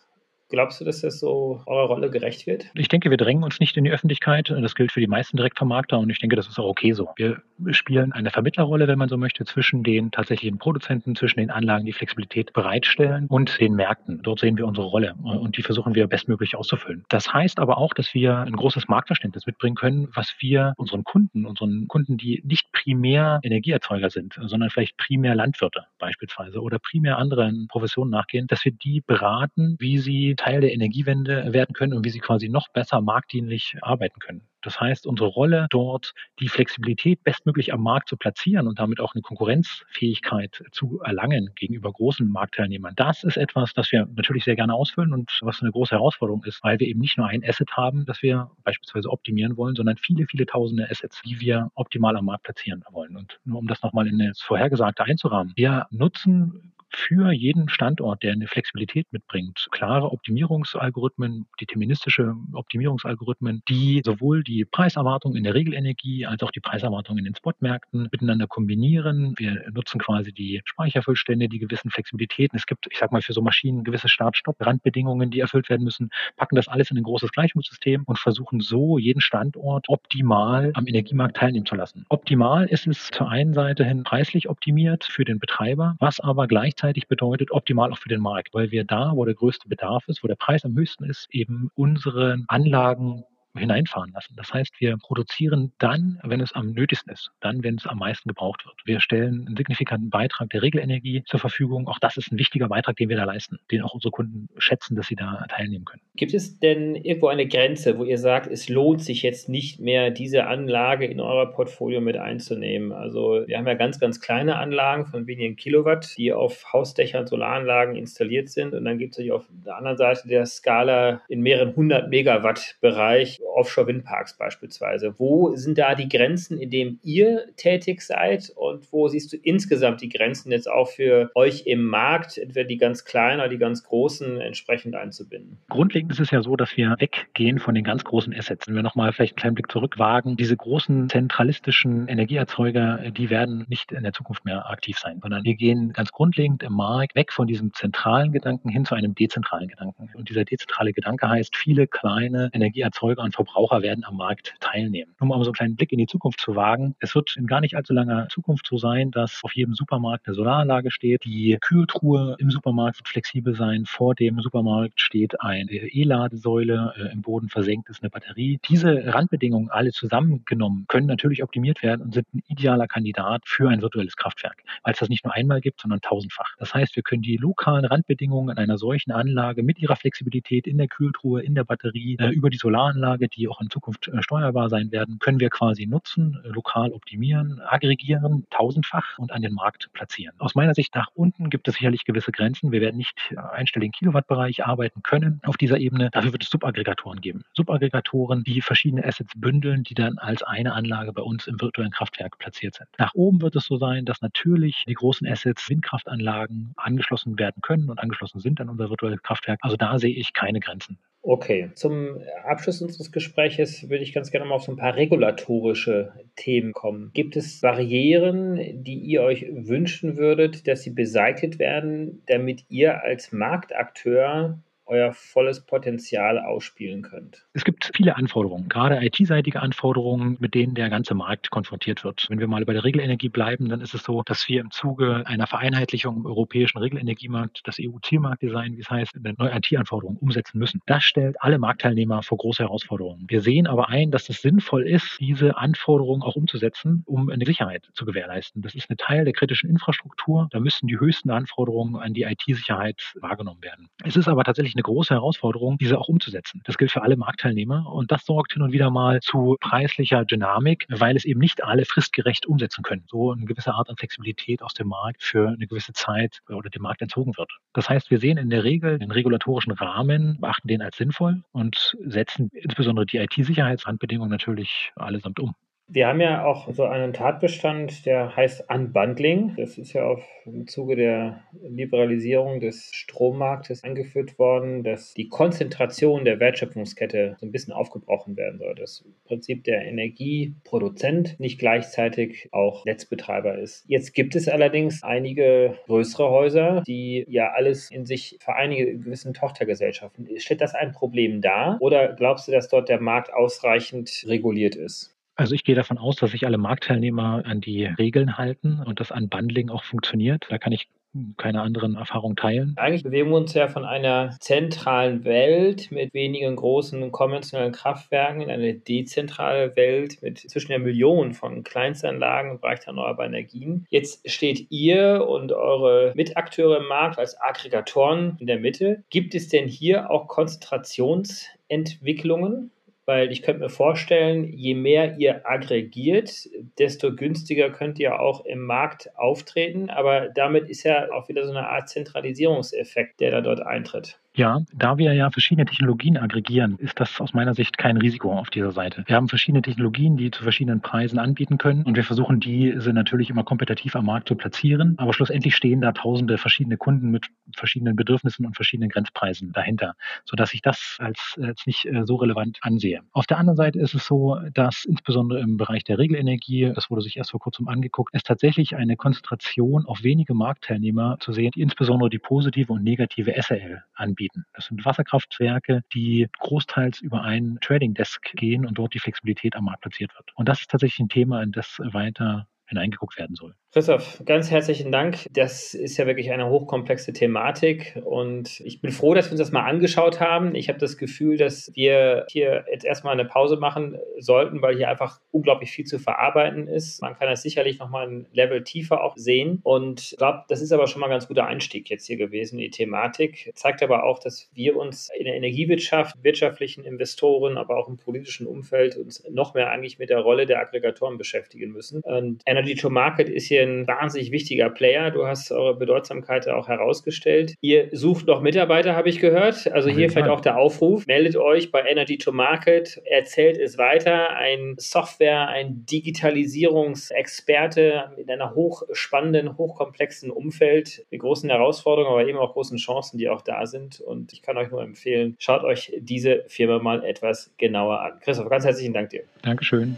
Glaubst 0.49 0.81
du, 0.81 0.85
dass 0.85 1.01
das 1.01 1.19
so 1.19 1.61
eurer 1.67 1.87
Rolle 1.87 2.09
gerecht 2.09 2.47
wird? 2.47 2.65
Ich 2.73 2.87
denke, 2.87 3.11
wir 3.11 3.17
drängen 3.17 3.43
uns 3.43 3.59
nicht 3.59 3.77
in 3.77 3.83
die 3.83 3.91
Öffentlichkeit. 3.91 4.49
Das 4.49 4.73
gilt 4.73 4.91
für 4.91 4.99
die 4.99 5.07
meisten 5.07 5.37
Direktvermarkter 5.37 5.99
und 5.99 6.09
ich 6.09 6.19
denke, 6.19 6.35
das 6.35 6.47
ist 6.47 6.57
auch 6.57 6.67
okay 6.67 6.93
so. 6.93 7.07
Wir 7.17 7.41
spielen 7.71 8.11
eine 8.11 8.31
Vermittlerrolle, 8.31 8.87
wenn 8.87 8.97
man 8.97 9.09
so 9.09 9.17
möchte, 9.17 9.45
zwischen 9.45 9.83
den 9.83 10.11
tatsächlichen 10.11 10.57
Produzenten, 10.57 11.15
zwischen 11.15 11.39
den 11.39 11.51
Anlagen, 11.51 11.85
die 11.85 11.93
Flexibilität 11.93 12.53
bereitstellen 12.53 13.27
und 13.27 13.59
den 13.59 13.73
Märkten. 13.73 14.21
Dort 14.21 14.39
sehen 14.39 14.57
wir 14.57 14.67
unsere 14.67 14.87
Rolle 14.87 15.15
und 15.15 15.57
die 15.57 15.61
versuchen 15.61 15.95
wir 15.95 16.07
bestmöglich 16.07 16.55
auszufüllen. 16.55 17.05
Das 17.09 17.33
heißt 17.33 17.59
aber 17.59 17.77
auch, 17.77 17.93
dass 17.93 18.13
wir 18.13 18.37
ein 18.37 18.55
großes 18.55 18.87
Marktverständnis 18.87 19.45
mitbringen 19.45 19.75
können, 19.75 20.09
was 20.13 20.35
wir 20.39 20.73
unseren 20.77 21.03
Kunden, 21.03 21.45
unseren 21.45 21.87
Kunden, 21.87 22.17
die 22.17 22.41
nicht 22.45 22.71
primär 22.71 23.39
Energieerzeuger 23.43 24.09
sind, 24.09 24.39
sondern 24.41 24.69
vielleicht 24.69 24.97
primär 24.97 25.35
Landwirte 25.35 25.85
beispielsweise 25.97 26.61
oder 26.61 26.79
primär 26.79 27.17
anderen 27.17 27.67
Professionen 27.67 28.11
nachgehen, 28.11 28.47
dass 28.47 28.63
wir 28.65 28.71
die 28.71 29.01
beraten, 29.01 29.75
wie 29.79 29.97
sie 29.97 30.35
Teil 30.35 30.61
der 30.61 30.73
Energiewende 30.73 31.53
werden 31.53 31.73
können 31.73 31.93
und 31.93 32.05
wie 32.05 32.09
sie 32.09 32.19
quasi 32.19 32.49
noch 32.49 32.69
besser 32.69 33.01
marktdienlich 33.01 33.75
arbeiten 33.81 34.19
können. 34.19 34.41
Das 34.61 34.79
heißt, 34.79 35.07
unsere 35.07 35.29
Rolle 35.29 35.67
dort, 35.69 36.13
die 36.39 36.49
Flexibilität 36.49 37.23
bestmöglich 37.23 37.73
am 37.73 37.81
Markt 37.81 38.09
zu 38.09 38.17
platzieren 38.17 38.67
und 38.67 38.79
damit 38.79 38.99
auch 38.99 39.13
eine 39.13 39.21
Konkurrenzfähigkeit 39.21 40.63
zu 40.71 40.99
erlangen 41.01 41.51
gegenüber 41.55 41.91
großen 41.91 42.27
Marktteilnehmern, 42.27 42.93
das 42.95 43.23
ist 43.23 43.37
etwas, 43.37 43.73
das 43.73 43.91
wir 43.91 44.07
natürlich 44.15 44.43
sehr 44.43 44.55
gerne 44.55 44.73
ausfüllen 44.73 45.13
und 45.13 45.39
was 45.41 45.61
eine 45.61 45.71
große 45.71 45.95
Herausforderung 45.95 46.43
ist, 46.43 46.63
weil 46.63 46.79
wir 46.79 46.87
eben 46.87 46.99
nicht 46.99 47.17
nur 47.17 47.27
ein 47.27 47.43
Asset 47.43 47.71
haben, 47.77 48.05
das 48.05 48.21
wir 48.21 48.51
beispielsweise 48.63 49.09
optimieren 49.09 49.57
wollen, 49.57 49.75
sondern 49.75 49.97
viele, 49.97 50.25
viele 50.25 50.45
tausende 50.45 50.89
Assets, 50.89 51.21
die 51.23 51.39
wir 51.39 51.71
optimal 51.75 52.15
am 52.17 52.25
Markt 52.25 52.43
platzieren 52.43 52.83
wollen. 52.91 53.15
Und 53.15 53.39
nur 53.45 53.59
um 53.59 53.67
das 53.67 53.81
nochmal 53.81 54.07
in 54.07 54.19
das 54.19 54.41
Vorhergesagte 54.41 55.03
einzurahmen, 55.03 55.53
wir 55.55 55.87
nutzen 55.91 56.73
für 56.91 57.31
jeden 57.31 57.69
Standort, 57.69 58.23
der 58.23 58.33
eine 58.33 58.47
Flexibilität 58.47 59.07
mitbringt, 59.11 59.67
klare 59.71 60.11
Optimierungsalgorithmen, 60.11 61.45
deterministische 61.61 62.35
Optimierungsalgorithmen, 62.53 63.61
die 63.69 64.01
sowohl 64.03 64.43
die 64.43 64.65
Preiserwartung 64.65 65.35
in 65.35 65.43
der 65.43 65.53
Regelenergie 65.53 66.25
als 66.25 66.41
auch 66.43 66.51
die 66.51 66.59
Preiserwartung 66.59 67.17
in 67.17 67.25
den 67.25 67.35
Spotmärkten 67.35 68.09
miteinander 68.11 68.47
kombinieren. 68.47 69.33
Wir 69.37 69.63
nutzen 69.71 69.99
quasi 69.99 70.33
die 70.33 70.61
Speicherfüllstände, 70.65 71.47
die 71.47 71.59
gewissen 71.59 71.91
Flexibilitäten. 71.91 72.57
Es 72.57 72.65
gibt, 72.65 72.87
ich 72.91 72.97
sag 72.97 73.11
mal, 73.11 73.21
für 73.21 73.33
so 73.33 73.41
Maschinen 73.41 73.83
gewisse 73.83 74.09
Start-Stopp-Randbedingungen, 74.09 75.29
die 75.29 75.39
erfüllt 75.39 75.69
werden 75.69 75.83
müssen, 75.83 76.09
packen 76.37 76.55
das 76.55 76.67
alles 76.67 76.91
in 76.91 76.97
ein 76.97 77.03
großes 77.03 77.31
Gleichungssystem 77.31 78.03
und 78.05 78.17
versuchen 78.19 78.59
so 78.59 78.97
jeden 78.97 79.21
Standort 79.21 79.85
optimal 79.87 80.71
am 80.73 80.87
Energiemarkt 80.87 81.37
teilnehmen 81.37 81.65
zu 81.65 81.75
lassen. 81.75 82.05
Optimal 82.09 82.65
ist 82.67 82.87
es 82.87 83.09
zur 83.11 83.29
einen 83.29 83.53
Seite 83.53 83.85
hin 83.85 84.03
preislich 84.03 84.49
optimiert 84.49 85.03
für 85.03 85.25
den 85.25 85.39
Betreiber, 85.39 85.95
was 85.99 86.19
aber 86.19 86.47
gleichzeitig 86.47 86.78
gleichzeitig 86.79 87.07
bedeutet 87.07 87.51
optimal 87.51 87.91
auch 87.91 87.97
für 87.97 88.09
den 88.09 88.21
Markt, 88.21 88.53
weil 88.53 88.71
wir 88.71 88.85
da, 88.85 89.11
wo 89.13 89.25
der 89.25 89.33
größte 89.33 89.67
Bedarf 89.67 90.07
ist, 90.07 90.23
wo 90.23 90.27
der 90.27 90.35
Preis 90.35 90.63
am 90.63 90.75
höchsten 90.75 91.03
ist, 91.03 91.27
eben 91.31 91.69
unsere 91.75 92.37
Anlagen 92.47 93.23
hineinfahren 93.57 94.11
lassen. 94.13 94.35
Das 94.37 94.53
heißt, 94.53 94.79
wir 94.79 94.97
produzieren 94.97 95.73
dann, 95.79 96.19
wenn 96.23 96.39
es 96.39 96.53
am 96.53 96.71
nötigsten 96.71 97.11
ist, 97.11 97.31
dann, 97.39 97.63
wenn 97.63 97.75
es 97.75 97.87
am 97.87 97.97
meisten 97.97 98.29
gebraucht 98.29 98.65
wird. 98.65 98.75
Wir 98.85 98.99
stellen 98.99 99.45
einen 99.47 99.57
signifikanten 99.57 100.09
Beitrag 100.09 100.49
der 100.49 100.61
Regelenergie 100.61 101.23
zur 101.25 101.39
Verfügung. 101.39 101.87
Auch 101.87 101.99
das 101.99 102.17
ist 102.17 102.31
ein 102.31 102.37
wichtiger 102.37 102.67
Beitrag, 102.67 102.95
den 102.97 103.09
wir 103.09 103.17
da 103.17 103.23
leisten, 103.23 103.59
den 103.71 103.81
auch 103.81 103.93
unsere 103.93 104.11
Kunden 104.11 104.49
schätzen, 104.57 104.95
dass 104.95 105.07
sie 105.07 105.15
da 105.15 105.45
teilnehmen 105.49 105.85
können. 105.85 106.01
Gibt 106.15 106.33
es 106.33 106.59
denn 106.59 106.95
irgendwo 106.95 107.27
eine 107.27 107.47
Grenze, 107.47 107.97
wo 107.97 108.03
ihr 108.03 108.17
sagt, 108.17 108.47
es 108.47 108.69
lohnt 108.69 109.01
sich 109.01 109.23
jetzt 109.23 109.49
nicht 109.49 109.79
mehr, 109.79 110.11
diese 110.11 110.45
Anlage 110.47 111.05
in 111.05 111.19
euer 111.19 111.51
Portfolio 111.51 112.01
mit 112.01 112.17
einzunehmen? 112.17 112.91
Also 112.91 113.43
wir 113.45 113.57
haben 113.57 113.67
ja 113.67 113.73
ganz, 113.73 113.99
ganz 113.99 114.21
kleine 114.21 114.57
Anlagen 114.57 115.05
von 115.05 115.27
wenigen 115.27 115.55
Kilowatt, 115.55 116.15
die 116.17 116.33
auf 116.33 116.71
Hausdächern, 116.71 117.25
Solaranlagen 117.25 117.95
installiert 117.95 118.49
sind. 118.49 118.73
Und 118.73 118.85
dann 118.85 118.97
gibt 118.97 119.17
es 119.17 119.31
auf 119.31 119.47
der 119.65 119.75
anderen 119.75 119.97
Seite 119.97 120.27
der 120.27 120.45
Skala 120.45 121.21
in 121.27 121.41
mehreren 121.41 121.75
hundert 121.75 122.09
Megawatt 122.09 122.77
Bereich 122.81 123.38
Offshore-Windparks 123.55 124.37
beispielsweise. 124.37 125.15
Wo 125.17 125.55
sind 125.55 125.77
da 125.77 125.95
die 125.95 126.09
Grenzen, 126.09 126.59
in 126.59 126.69
denen 126.69 126.99
ihr 127.03 127.45
tätig 127.55 128.01
seid 128.01 128.51
und 128.55 128.91
wo 128.91 129.07
siehst 129.07 129.33
du 129.33 129.37
insgesamt 129.37 130.01
die 130.01 130.09
Grenzen 130.09 130.51
jetzt 130.51 130.69
auch 130.69 130.89
für 130.89 131.31
euch 131.35 131.65
im 131.65 131.85
Markt, 131.85 132.37
entweder 132.37 132.67
die 132.67 132.77
ganz 132.77 133.05
kleinen 133.05 133.39
oder 133.39 133.49
die 133.49 133.57
ganz 133.57 133.83
großen 133.83 134.39
entsprechend 134.39 134.95
einzubinden? 134.95 135.57
Grundlegend 135.69 136.11
ist 136.11 136.19
es 136.19 136.31
ja 136.31 136.41
so, 136.41 136.55
dass 136.55 136.75
wir 136.77 136.95
weggehen 136.99 137.59
von 137.59 137.75
den 137.75 137.83
ganz 137.83 138.03
großen 138.03 138.33
Assets. 138.33 138.67
Wenn 138.67 138.75
wir 138.75 138.83
nochmal 138.83 139.11
vielleicht 139.13 139.33
einen 139.33 139.41
kleinen 139.41 139.55
Blick 139.55 139.71
zurückwagen, 139.71 140.37
diese 140.37 140.55
großen 140.55 141.09
zentralistischen 141.09 142.07
Energieerzeuger, 142.07 143.11
die 143.11 143.29
werden 143.29 143.65
nicht 143.67 143.91
in 143.91 144.03
der 144.03 144.13
Zukunft 144.13 144.45
mehr 144.45 144.69
aktiv 144.69 144.97
sein, 144.97 145.19
sondern 145.21 145.43
wir 145.43 145.55
gehen 145.55 145.93
ganz 145.93 146.11
grundlegend 146.11 146.63
im 146.63 146.73
Markt 146.73 147.15
weg 147.15 147.31
von 147.31 147.47
diesem 147.47 147.73
zentralen 147.73 148.31
Gedanken 148.31 148.69
hin 148.69 148.85
zu 148.85 148.95
einem 148.95 149.15
dezentralen 149.15 149.67
Gedanken. 149.67 150.09
Und 150.13 150.29
dieser 150.29 150.45
dezentrale 150.45 150.93
Gedanke 150.93 151.27
heißt, 151.27 151.55
viele 151.55 151.87
kleine 151.87 152.49
Energieerzeuger 152.53 153.23
und 153.29 153.35
Verbraucher 153.35 153.83
werden 153.83 154.03
am 154.05 154.17
Markt 154.17 154.55
teilnehmen. 154.59 155.13
Nur 155.19 155.27
mal 155.27 155.43
so 155.43 155.49
einen 155.49 155.53
kleinen 155.53 155.75
Blick 155.75 155.91
in 155.91 155.99
die 155.99 156.07
Zukunft 156.07 156.39
zu 156.41 156.55
wagen. 156.55 156.95
Es 156.99 157.13
wird 157.13 157.35
in 157.37 157.45
gar 157.45 157.61
nicht 157.61 157.75
allzu 157.75 157.93
langer 157.93 158.27
Zukunft 158.29 158.65
so 158.65 158.77
sein, 158.77 159.11
dass 159.11 159.41
auf 159.43 159.53
jedem 159.53 159.75
Supermarkt 159.75 160.27
eine 160.27 160.33
Solaranlage 160.33 160.89
steht. 160.89 161.23
Die 161.25 161.57
Kühltruhe 161.61 162.35
im 162.39 162.49
Supermarkt 162.49 162.97
wird 162.97 163.07
flexibel 163.07 163.53
sein. 163.53 163.85
Vor 163.85 164.15
dem 164.15 164.39
Supermarkt 164.39 164.99
steht 164.99 165.39
eine 165.41 165.69
E-Ladesäule. 165.69 166.93
Äh, 166.97 167.13
Im 167.13 167.21
Boden 167.21 167.49
versenkt 167.49 167.87
ist 167.89 168.01
eine 168.01 168.09
Batterie. 168.09 168.59
Diese 168.67 169.13
Randbedingungen 169.13 169.69
alle 169.69 169.91
zusammengenommen 169.91 170.85
können 170.87 171.05
natürlich 171.05 171.43
optimiert 171.43 171.83
werden 171.83 172.01
und 172.01 172.13
sind 172.15 172.25
ein 172.33 172.41
idealer 172.47 172.87
Kandidat 172.87 173.43
für 173.45 173.69
ein 173.69 173.83
virtuelles 173.83 174.15
Kraftwerk, 174.15 174.63
weil 174.83 174.93
es 174.93 174.99
das 174.99 175.09
nicht 175.09 175.23
nur 175.23 175.35
einmal 175.35 175.61
gibt, 175.61 175.81
sondern 175.81 176.01
tausendfach. 176.01 176.55
Das 176.57 176.73
heißt, 176.73 176.95
wir 176.95 177.03
können 177.03 177.21
die 177.21 177.37
lokalen 177.37 177.85
Randbedingungen 177.85 178.57
einer 178.57 178.79
solchen 178.79 179.11
Anlage 179.11 179.61
mit 179.61 179.77
ihrer 179.77 179.95
Flexibilität 179.95 180.65
in 180.65 180.79
der 180.79 180.87
Kühltruhe, 180.87 181.43
in 181.43 181.53
der 181.53 181.63
Batterie, 181.63 182.17
äh, 182.19 182.29
über 182.29 182.49
die 182.49 182.57
Solaranlage, 182.57 183.18
die 183.27 183.47
auch 183.47 183.61
in 183.61 183.69
Zukunft 183.69 184.07
äh, 184.07 184.21
steuerbar 184.21 184.69
sein 184.69 184.91
werden, 184.91 185.19
können 185.19 185.39
wir 185.39 185.49
quasi 185.49 185.85
nutzen, 185.85 186.39
äh, 186.43 186.47
lokal 186.49 186.91
optimieren, 186.91 187.61
aggregieren, 187.61 188.45
tausendfach 188.49 189.17
und 189.17 189.31
an 189.31 189.41
den 189.41 189.53
Markt 189.53 189.91
platzieren. 189.93 190.35
Aus 190.39 190.55
meiner 190.55 190.73
Sicht 190.73 190.95
nach 190.95 191.09
unten 191.13 191.49
gibt 191.49 191.67
es 191.67 191.75
sicherlich 191.75 192.05
gewisse 192.05 192.31
Grenzen. 192.31 192.71
Wir 192.71 192.81
werden 192.81 192.97
nicht 192.97 193.35
einstelligen 193.51 193.91
Kilowattbereich 193.91 194.65
arbeiten 194.65 195.03
können 195.03 195.41
auf 195.45 195.57
dieser 195.57 195.79
Ebene. 195.79 196.09
Dafür 196.11 196.31
wird 196.31 196.43
es 196.43 196.49
Subaggregatoren 196.49 197.21
geben. 197.21 197.43
Subaggregatoren, 197.53 198.43
die 198.43 198.61
verschiedene 198.61 199.05
Assets 199.05 199.33
bündeln, 199.35 199.83
die 199.83 199.93
dann 199.93 200.17
als 200.17 200.43
eine 200.43 200.73
Anlage 200.73 201.13
bei 201.13 201.21
uns 201.21 201.47
im 201.47 201.59
virtuellen 201.59 201.91
Kraftwerk 201.91 202.37
platziert 202.37 202.75
sind. 202.75 202.87
Nach 202.97 203.13
oben 203.13 203.41
wird 203.41 203.55
es 203.55 203.65
so 203.65 203.77
sein, 203.77 204.05
dass 204.05 204.21
natürlich 204.21 204.83
die 204.87 204.93
großen 204.93 205.27
Assets, 205.27 205.69
Windkraftanlagen 205.69 206.73
angeschlossen 206.77 207.37
werden 207.39 207.61
können 207.61 207.89
und 207.89 207.99
angeschlossen 207.99 208.39
sind 208.39 208.61
an 208.61 208.69
unser 208.69 208.89
virtuelles 208.89 209.21
Kraftwerk. 209.21 209.59
Also 209.61 209.77
da 209.77 209.99
sehe 209.99 210.13
ich 210.13 210.33
keine 210.33 210.59
Grenzen. 210.59 210.97
Okay, 211.21 211.69
zum 211.75 212.21
Abschluss 212.45 212.81
unseres 212.81 213.11
Gespräches 213.11 213.89
würde 213.89 214.03
ich 214.03 214.13
ganz 214.13 214.31
gerne 214.31 214.45
mal 214.45 214.55
auf 214.55 214.63
so 214.63 214.71
ein 214.71 214.77
paar 214.77 214.95
regulatorische 214.95 216.13
Themen 216.37 216.71
kommen. 216.71 217.11
Gibt 217.13 217.35
es 217.35 217.59
Barrieren, 217.59 218.83
die 218.83 218.99
ihr 218.99 219.21
euch 219.23 219.45
wünschen 219.51 220.15
würdet, 220.15 220.65
dass 220.67 220.81
sie 220.81 220.91
beseitigt 220.91 221.59
werden, 221.59 222.23
damit 222.27 222.63
ihr 222.69 223.03
als 223.03 223.33
Marktakteur 223.33 224.59
euer 224.89 225.13
volles 225.13 225.65
Potenzial 225.65 226.39
ausspielen 226.39 227.03
könnt? 227.03 227.45
Es 227.53 227.63
gibt 227.63 227.91
viele 227.95 228.15
Anforderungen, 228.15 228.67
gerade 228.69 229.03
IT-seitige 229.05 229.61
Anforderungen, 229.61 230.37
mit 230.39 230.55
denen 230.55 230.73
der 230.73 230.89
ganze 230.89 231.13
Markt 231.13 231.51
konfrontiert 231.51 232.03
wird. 232.03 232.25
Wenn 232.29 232.39
wir 232.39 232.47
mal 232.47 232.65
bei 232.65 232.73
der 232.73 232.83
Regelenergie 232.83 233.29
bleiben, 233.29 233.69
dann 233.69 233.81
ist 233.81 233.93
es 233.93 234.03
so, 234.03 234.23
dass 234.23 234.47
wir 234.47 234.61
im 234.61 234.71
Zuge 234.71 235.23
einer 235.25 235.47
Vereinheitlichung 235.47 236.17
im 236.17 236.25
europäischen 236.25 236.79
Regelenergiemarkt, 236.79 237.61
das 237.65 237.77
EU-Zielmarktdesign, 237.79 238.75
wie 238.75 238.81
es 238.81 238.89
heißt, 238.89 239.15
eine 239.15 239.35
neue 239.37 239.55
IT-Anforderung 239.55 240.17
umsetzen 240.17 240.57
müssen. 240.57 240.81
Das 240.85 241.03
stellt 241.03 241.41
alle 241.41 241.59
Marktteilnehmer 241.59 242.23
vor 242.23 242.37
große 242.37 242.63
Herausforderungen. 242.63 243.25
Wir 243.27 243.41
sehen 243.41 243.67
aber 243.67 243.89
ein, 243.89 244.11
dass 244.11 244.29
es 244.29 244.41
sinnvoll 244.41 244.87
ist, 244.87 245.17
diese 245.19 245.57
Anforderungen 245.57 246.23
auch 246.23 246.35
umzusetzen, 246.35 247.03
um 247.05 247.29
eine 247.29 247.45
Sicherheit 247.45 247.87
zu 247.93 248.05
gewährleisten. 248.05 248.61
Das 248.61 248.73
ist 248.73 248.89
ein 248.89 248.97
Teil 248.97 249.25
der 249.25 249.33
kritischen 249.33 249.69
Infrastruktur. 249.69 250.47
Da 250.51 250.59
müssen 250.59 250.87
die 250.87 250.99
höchsten 250.99 251.29
Anforderungen 251.29 251.95
an 251.95 252.13
die 252.13 252.23
IT-Sicherheit 252.23 253.13
wahrgenommen 253.19 253.61
werden. 253.61 253.89
Es 254.03 254.15
ist 254.15 254.27
aber 254.27 254.43
tatsächlich 254.43 254.75
eine 254.79 254.83
große 254.83 255.13
Herausforderung, 255.13 255.77
diese 255.77 255.97
auch 255.97 256.07
umzusetzen. 256.07 256.61
Das 256.63 256.77
gilt 256.77 256.91
für 256.91 257.01
alle 257.01 257.17
Marktteilnehmer 257.17 257.91
und 257.91 258.11
das 258.11 258.25
sorgt 258.25 258.53
hin 258.53 258.61
und 258.61 258.71
wieder 258.71 258.89
mal 258.89 259.19
zu 259.19 259.57
preislicher 259.59 260.23
Dynamik, 260.23 260.85
weil 260.89 261.17
es 261.17 261.25
eben 261.25 261.39
nicht 261.39 261.63
alle 261.63 261.85
fristgerecht 261.85 262.45
umsetzen 262.45 262.81
können. 262.81 263.03
So 263.07 263.31
eine 263.31 263.45
gewisse 263.45 263.73
Art 263.73 263.89
an 263.89 263.97
Flexibilität 263.97 264.61
aus 264.61 264.73
dem 264.73 264.87
Markt 264.87 265.21
für 265.21 265.49
eine 265.49 265.67
gewisse 265.67 265.91
Zeit 265.93 266.39
oder 266.47 266.69
dem 266.69 266.81
Markt 266.81 267.01
entzogen 267.01 267.35
wird. 267.37 267.51
Das 267.73 267.89
heißt, 267.89 268.09
wir 268.09 268.19
sehen 268.19 268.37
in 268.37 268.49
der 268.49 268.63
Regel 268.63 268.99
den 268.99 269.11
regulatorischen 269.11 269.73
Rahmen, 269.73 270.37
beachten 270.39 270.67
den 270.69 270.81
als 270.81 270.95
sinnvoll 270.95 271.43
und 271.51 271.97
setzen 272.05 272.49
insbesondere 272.53 273.05
die 273.05 273.17
IT-Sicherheitsrandbedingungen 273.17 274.31
natürlich 274.31 274.91
allesamt 274.95 275.39
um. 275.39 275.55
Wir 275.91 276.05
haben 276.05 276.21
ja 276.21 276.45
auch 276.45 276.71
so 276.71 276.83
einen 276.83 277.13
Tatbestand, 277.13 278.05
der 278.05 278.35
heißt 278.35 278.65
Unbundling. 278.69 279.55
Das 279.57 279.79
ist 279.79 279.93
ja 279.93 280.05
auf, 280.05 280.23
im 280.45 280.67
Zuge 280.67 280.95
der 280.95 281.41
Liberalisierung 281.67 282.59
des 282.59 282.91
Strommarktes 282.93 283.83
eingeführt 283.83 284.37
worden, 284.37 284.83
dass 284.83 285.15
die 285.15 285.29
Konzentration 285.29 286.25
der 286.25 286.39
Wertschöpfungskette 286.39 287.37
so 287.39 287.45
ein 287.47 287.51
bisschen 287.51 287.73
aufgebrochen 287.73 288.37
werden 288.37 288.59
soll. 288.59 288.75
Das 288.75 289.03
Prinzip 289.25 289.63
der 289.63 289.83
Energieproduzent 289.87 291.39
nicht 291.39 291.57
gleichzeitig 291.57 292.49
auch 292.51 292.85
Netzbetreiber 292.85 293.57
ist. 293.57 293.83
Jetzt 293.87 294.13
gibt 294.13 294.35
es 294.35 294.47
allerdings 294.47 295.01
einige 295.01 295.79
größere 295.87 296.29
Häuser, 296.29 296.83
die 296.85 297.25
ja 297.27 297.53
alles 297.53 297.89
in 297.89 298.05
sich 298.05 298.37
vereinigen 298.39 298.87
in 298.87 299.01
gewissen 299.01 299.33
Tochtergesellschaften. 299.33 300.27
Stellt 300.37 300.61
das 300.61 300.75
ein 300.75 300.91
Problem 300.91 301.41
dar 301.41 301.79
oder 301.79 302.13
glaubst 302.13 302.47
du, 302.47 302.51
dass 302.51 302.69
dort 302.69 302.89
der 302.89 303.01
Markt 303.01 303.33
ausreichend 303.33 304.23
reguliert 304.27 304.75
ist? 304.75 305.15
Also 305.39 305.55
ich 305.55 305.63
gehe 305.63 305.75
davon 305.75 305.97
aus, 305.97 306.17
dass 306.17 306.31
sich 306.31 306.45
alle 306.45 306.57
Marktteilnehmer 306.57 307.43
an 307.45 307.61
die 307.61 307.85
Regeln 307.85 308.37
halten 308.37 308.83
und 308.85 308.99
das 308.99 309.09
Unbundling 309.09 309.69
auch 309.69 309.85
funktioniert. 309.85 310.45
Da 310.49 310.57
kann 310.57 310.73
ich 310.73 310.89
keine 311.37 311.61
anderen 311.61 311.95
Erfahrungen 311.95 312.35
teilen. 312.35 312.73
Eigentlich 312.75 313.03
bewegen 313.03 313.29
wir 313.29 313.37
uns 313.37 313.53
ja 313.53 313.69
von 313.69 313.85
einer 313.85 314.35
zentralen 314.41 315.23
Welt 315.23 315.91
mit 315.91 316.13
wenigen 316.13 316.57
großen 316.57 317.13
konventionellen 317.13 317.71
Kraftwerken 317.71 318.41
in 318.41 318.51
eine 318.51 318.73
dezentrale 318.73 319.77
Welt 319.77 320.21
mit 320.21 320.39
zwischen 320.39 320.71
der 320.71 320.79
Million 320.79 321.33
von 321.33 321.63
Kleinstanlagen 321.63 322.51
im 322.51 322.59
Bereich 322.59 322.81
der 322.81 322.89
erneuerbaren 322.89 323.33
Energien. 323.33 323.85
Jetzt 323.89 324.29
steht 324.29 324.69
ihr 324.69 325.25
und 325.25 325.53
eure 325.53 326.11
Mitakteure 326.15 326.79
im 326.79 326.87
Markt 326.87 327.17
als 327.17 327.41
Aggregatoren 327.41 328.35
in 328.41 328.47
der 328.47 328.59
Mitte. 328.59 329.05
Gibt 329.09 329.35
es 329.35 329.47
denn 329.47 329.69
hier 329.69 330.11
auch 330.11 330.27
Konzentrationsentwicklungen? 330.27 332.71
Weil 333.09 333.31
ich 333.31 333.41
könnte 333.41 333.61
mir 333.61 333.69
vorstellen, 333.69 334.53
je 334.53 334.75
mehr 334.75 335.17
ihr 335.17 335.41
aggregiert, 335.49 336.47
desto 336.77 337.15
günstiger 337.15 337.71
könnt 337.71 337.97
ihr 337.97 338.19
auch 338.19 338.45
im 338.45 338.63
Markt 338.63 339.09
auftreten. 339.17 339.89
Aber 339.89 340.29
damit 340.29 340.69
ist 340.69 340.83
ja 340.83 341.11
auch 341.11 341.27
wieder 341.27 341.43
so 341.43 341.49
eine 341.49 341.67
Art 341.67 341.89
Zentralisierungseffekt, 341.89 343.19
der 343.19 343.31
da 343.31 343.41
dort 343.41 343.61
eintritt. 343.61 344.19
Ja, 344.39 344.61
da 344.73 344.97
wir 344.97 345.11
ja 345.11 345.29
verschiedene 345.31 345.65
Technologien 345.65 346.15
aggregieren, 346.15 346.77
ist 346.77 346.97
das 347.01 347.19
aus 347.19 347.33
meiner 347.33 347.53
Sicht 347.53 347.77
kein 347.77 347.97
Risiko 347.97 348.31
auf 348.31 348.49
dieser 348.49 348.71
Seite. 348.71 349.03
Wir 349.05 349.17
haben 349.17 349.27
verschiedene 349.27 349.61
Technologien, 349.61 350.15
die 350.15 350.31
zu 350.31 350.43
verschiedenen 350.43 350.79
Preisen 350.79 351.19
anbieten 351.19 351.57
können 351.57 351.83
und 351.83 351.97
wir 351.97 352.05
versuchen 352.05 352.39
diese 352.39 352.93
natürlich 352.93 353.29
immer 353.29 353.43
kompetitiv 353.43 353.97
am 353.97 354.05
Markt 354.05 354.29
zu 354.29 354.35
platzieren. 354.35 354.95
Aber 354.95 355.11
schlussendlich 355.11 355.57
stehen 355.57 355.81
da 355.81 355.91
tausende 355.91 356.37
verschiedene 356.37 356.77
Kunden 356.77 357.11
mit 357.11 357.27
verschiedenen 357.53 357.97
Bedürfnissen 357.97 358.45
und 358.45 358.55
verschiedenen 358.55 358.89
Grenzpreisen 358.89 359.51
dahinter, 359.51 359.95
sodass 360.23 360.53
ich 360.53 360.61
das 360.61 360.95
als, 360.99 361.37
als 361.41 361.65
nicht 361.65 361.83
äh, 361.83 362.05
so 362.05 362.15
relevant 362.15 362.59
ansehe. 362.61 363.01
Auf 363.11 363.27
der 363.27 363.39
anderen 363.39 363.57
Seite 363.57 363.77
ist 363.79 363.93
es 363.93 364.05
so, 364.05 364.37
dass 364.53 364.85
insbesondere 364.85 365.41
im 365.41 365.57
Bereich 365.57 365.83
der 365.83 365.97
Regelenergie, 365.97 366.71
das 366.73 366.89
wurde 366.89 367.01
sich 367.01 367.17
erst 367.17 367.31
vor 367.31 367.41
kurzem 367.41 367.67
angeguckt, 367.67 368.11
es 368.13 368.23
tatsächlich 368.23 368.77
eine 368.77 368.95
Konzentration 368.95 369.85
auf 369.85 370.01
wenige 370.03 370.33
Marktteilnehmer 370.33 371.17
zu 371.19 371.33
sehen, 371.33 371.51
die 371.55 371.61
insbesondere 371.61 372.09
die 372.09 372.19
positive 372.19 372.71
und 372.71 372.85
negative 372.85 373.33
SRL 373.35 373.83
anbieten 373.95 374.28
anbieten. 374.29 374.45
Das 374.53 374.65
sind 374.65 374.85
Wasserkraftwerke, 374.85 375.81
die 375.93 376.27
großteils 376.39 377.01
über 377.01 377.23
einen 377.23 377.59
Trading 377.61 377.93
Desk 377.93 378.21
gehen 378.33 378.65
und 378.65 378.77
dort 378.77 378.93
die 378.93 378.99
Flexibilität 378.99 379.55
am 379.55 379.65
Markt 379.65 379.81
platziert 379.81 380.13
wird. 380.15 380.31
Und 380.35 380.49
das 380.49 380.61
ist 380.61 380.69
tatsächlich 380.69 380.99
ein 380.99 381.09
Thema, 381.09 381.41
in 381.41 381.51
das 381.51 381.77
weiter 381.79 382.47
hineingeguckt 382.69 383.17
werden 383.17 383.35
soll. 383.35 383.55
Christoph, 383.71 384.21
ganz 384.25 384.49
herzlichen 384.49 384.91
Dank. 384.91 385.25
Das 385.31 385.73
ist 385.73 385.97
ja 385.97 386.07
wirklich 386.07 386.31
eine 386.31 386.49
hochkomplexe 386.49 387.13
Thematik 387.13 388.01
und 388.03 388.59
ich 388.61 388.81
bin 388.81 388.91
froh, 388.91 389.13
dass 389.13 389.27
wir 389.27 389.33
uns 389.33 389.39
das 389.39 389.51
mal 389.51 389.65
angeschaut 389.65 390.19
haben. 390.19 390.55
Ich 390.55 390.69
habe 390.69 390.79
das 390.79 390.97
Gefühl, 390.97 391.37
dass 391.37 391.71
wir 391.75 392.25
hier 392.31 392.65
jetzt 392.71 392.85
erstmal 392.85 393.13
eine 393.13 393.25
Pause 393.25 393.57
machen 393.57 393.99
sollten, 394.17 394.61
weil 394.61 394.75
hier 394.75 394.89
einfach 394.89 395.19
unglaublich 395.31 395.71
viel 395.71 395.85
zu 395.85 395.99
verarbeiten 395.99 396.67
ist. 396.67 397.01
Man 397.01 397.15
kann 397.15 397.27
das 397.27 397.43
sicherlich 397.43 397.77
nochmal 397.77 398.07
ein 398.07 398.27
Level 398.31 398.63
tiefer 398.63 399.03
auch 399.03 399.15
sehen 399.17 399.59
und 399.63 400.01
ich 400.01 400.17
glaube, 400.17 400.45
das 400.47 400.61
ist 400.61 400.71
aber 400.71 400.87
schon 400.87 400.99
mal 401.01 401.07
ein 401.07 401.11
ganz 401.11 401.27
guter 401.27 401.45
Einstieg 401.45 401.89
jetzt 401.89 402.07
hier 402.07 402.17
gewesen 402.17 402.57
in 402.57 402.65
die 402.65 402.69
Thematik. 402.71 403.51
Zeigt 403.55 403.83
aber 403.83 404.03
auch, 404.03 404.19
dass 404.19 404.49
wir 404.53 404.77
uns 404.77 405.09
in 405.17 405.25
der 405.25 405.35
Energiewirtschaft, 405.35 406.23
wirtschaftlichen 406.23 406.83
Investoren, 406.83 407.57
aber 407.57 407.77
auch 407.77 407.87
im 407.87 407.97
politischen 407.97 408.47
Umfeld 408.47 408.95
uns 408.97 409.23
noch 409.29 409.53
mehr 409.53 409.69
eigentlich 409.69 409.99
mit 409.99 410.09
der 410.09 410.19
Rolle 410.19 410.45
der 410.45 410.59
Aggregatoren 410.59 411.17
beschäftigen 411.17 411.71
müssen. 411.71 412.01
Und 412.01 412.41
Energy 412.59 412.75
to 412.75 412.89
Market 412.89 413.29
ist 413.29 413.47
hier 413.47 413.63
ein 413.63 413.87
wahnsinnig 413.87 414.33
wichtiger 414.33 414.69
Player. 414.69 415.11
Du 415.11 415.25
hast 415.25 415.49
eure 415.49 415.77
Bedeutsamkeit 415.77 416.49
auch 416.49 416.67
herausgestellt. 416.67 417.55
Ihr 417.61 417.87
sucht 417.93 418.27
noch 418.27 418.41
Mitarbeiter, 418.41 418.97
habe 418.97 419.07
ich 419.07 419.19
gehört. 419.19 419.71
Also 419.71 419.89
hier 419.89 420.09
vielleicht 420.09 420.27
auch 420.27 420.41
der 420.41 420.57
Aufruf. 420.57 421.07
Meldet 421.07 421.37
euch 421.37 421.71
bei 421.71 421.87
Energy 421.87 422.17
to 422.17 422.33
Market, 422.33 423.01
erzählt 423.05 423.57
es 423.57 423.77
weiter. 423.77 424.31
Ein 424.31 424.75
Software, 424.77 425.47
ein 425.47 425.85
Digitalisierungsexperte 425.85 428.11
in 428.17 428.29
einer 428.29 428.55
hochspannenden, 428.55 429.57
hochkomplexen 429.57 430.29
Umfeld 430.29 431.05
mit 431.11 431.21
großen 431.21 431.49
Herausforderungen, 431.49 432.11
aber 432.11 432.27
eben 432.27 432.39
auch 432.39 432.51
großen 432.51 432.77
Chancen, 432.77 433.17
die 433.17 433.29
auch 433.29 433.41
da 433.41 433.65
sind. 433.67 434.01
Und 434.01 434.33
ich 434.33 434.41
kann 434.41 434.57
euch 434.57 434.69
nur 434.69 434.83
empfehlen, 434.83 435.37
schaut 435.39 435.63
euch 435.63 435.93
diese 435.97 436.43
Firma 436.47 436.79
mal 436.79 437.05
etwas 437.05 437.53
genauer 437.57 438.01
an. 438.01 438.19
Christoph, 438.19 438.49
ganz 438.49 438.65
herzlichen 438.65 438.93
Dank 438.93 439.11
dir. 439.11 439.23
Dankeschön. 439.43 439.97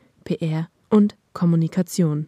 PR 0.23 0.69
und 0.89 1.15
Kommunikation 1.33 2.27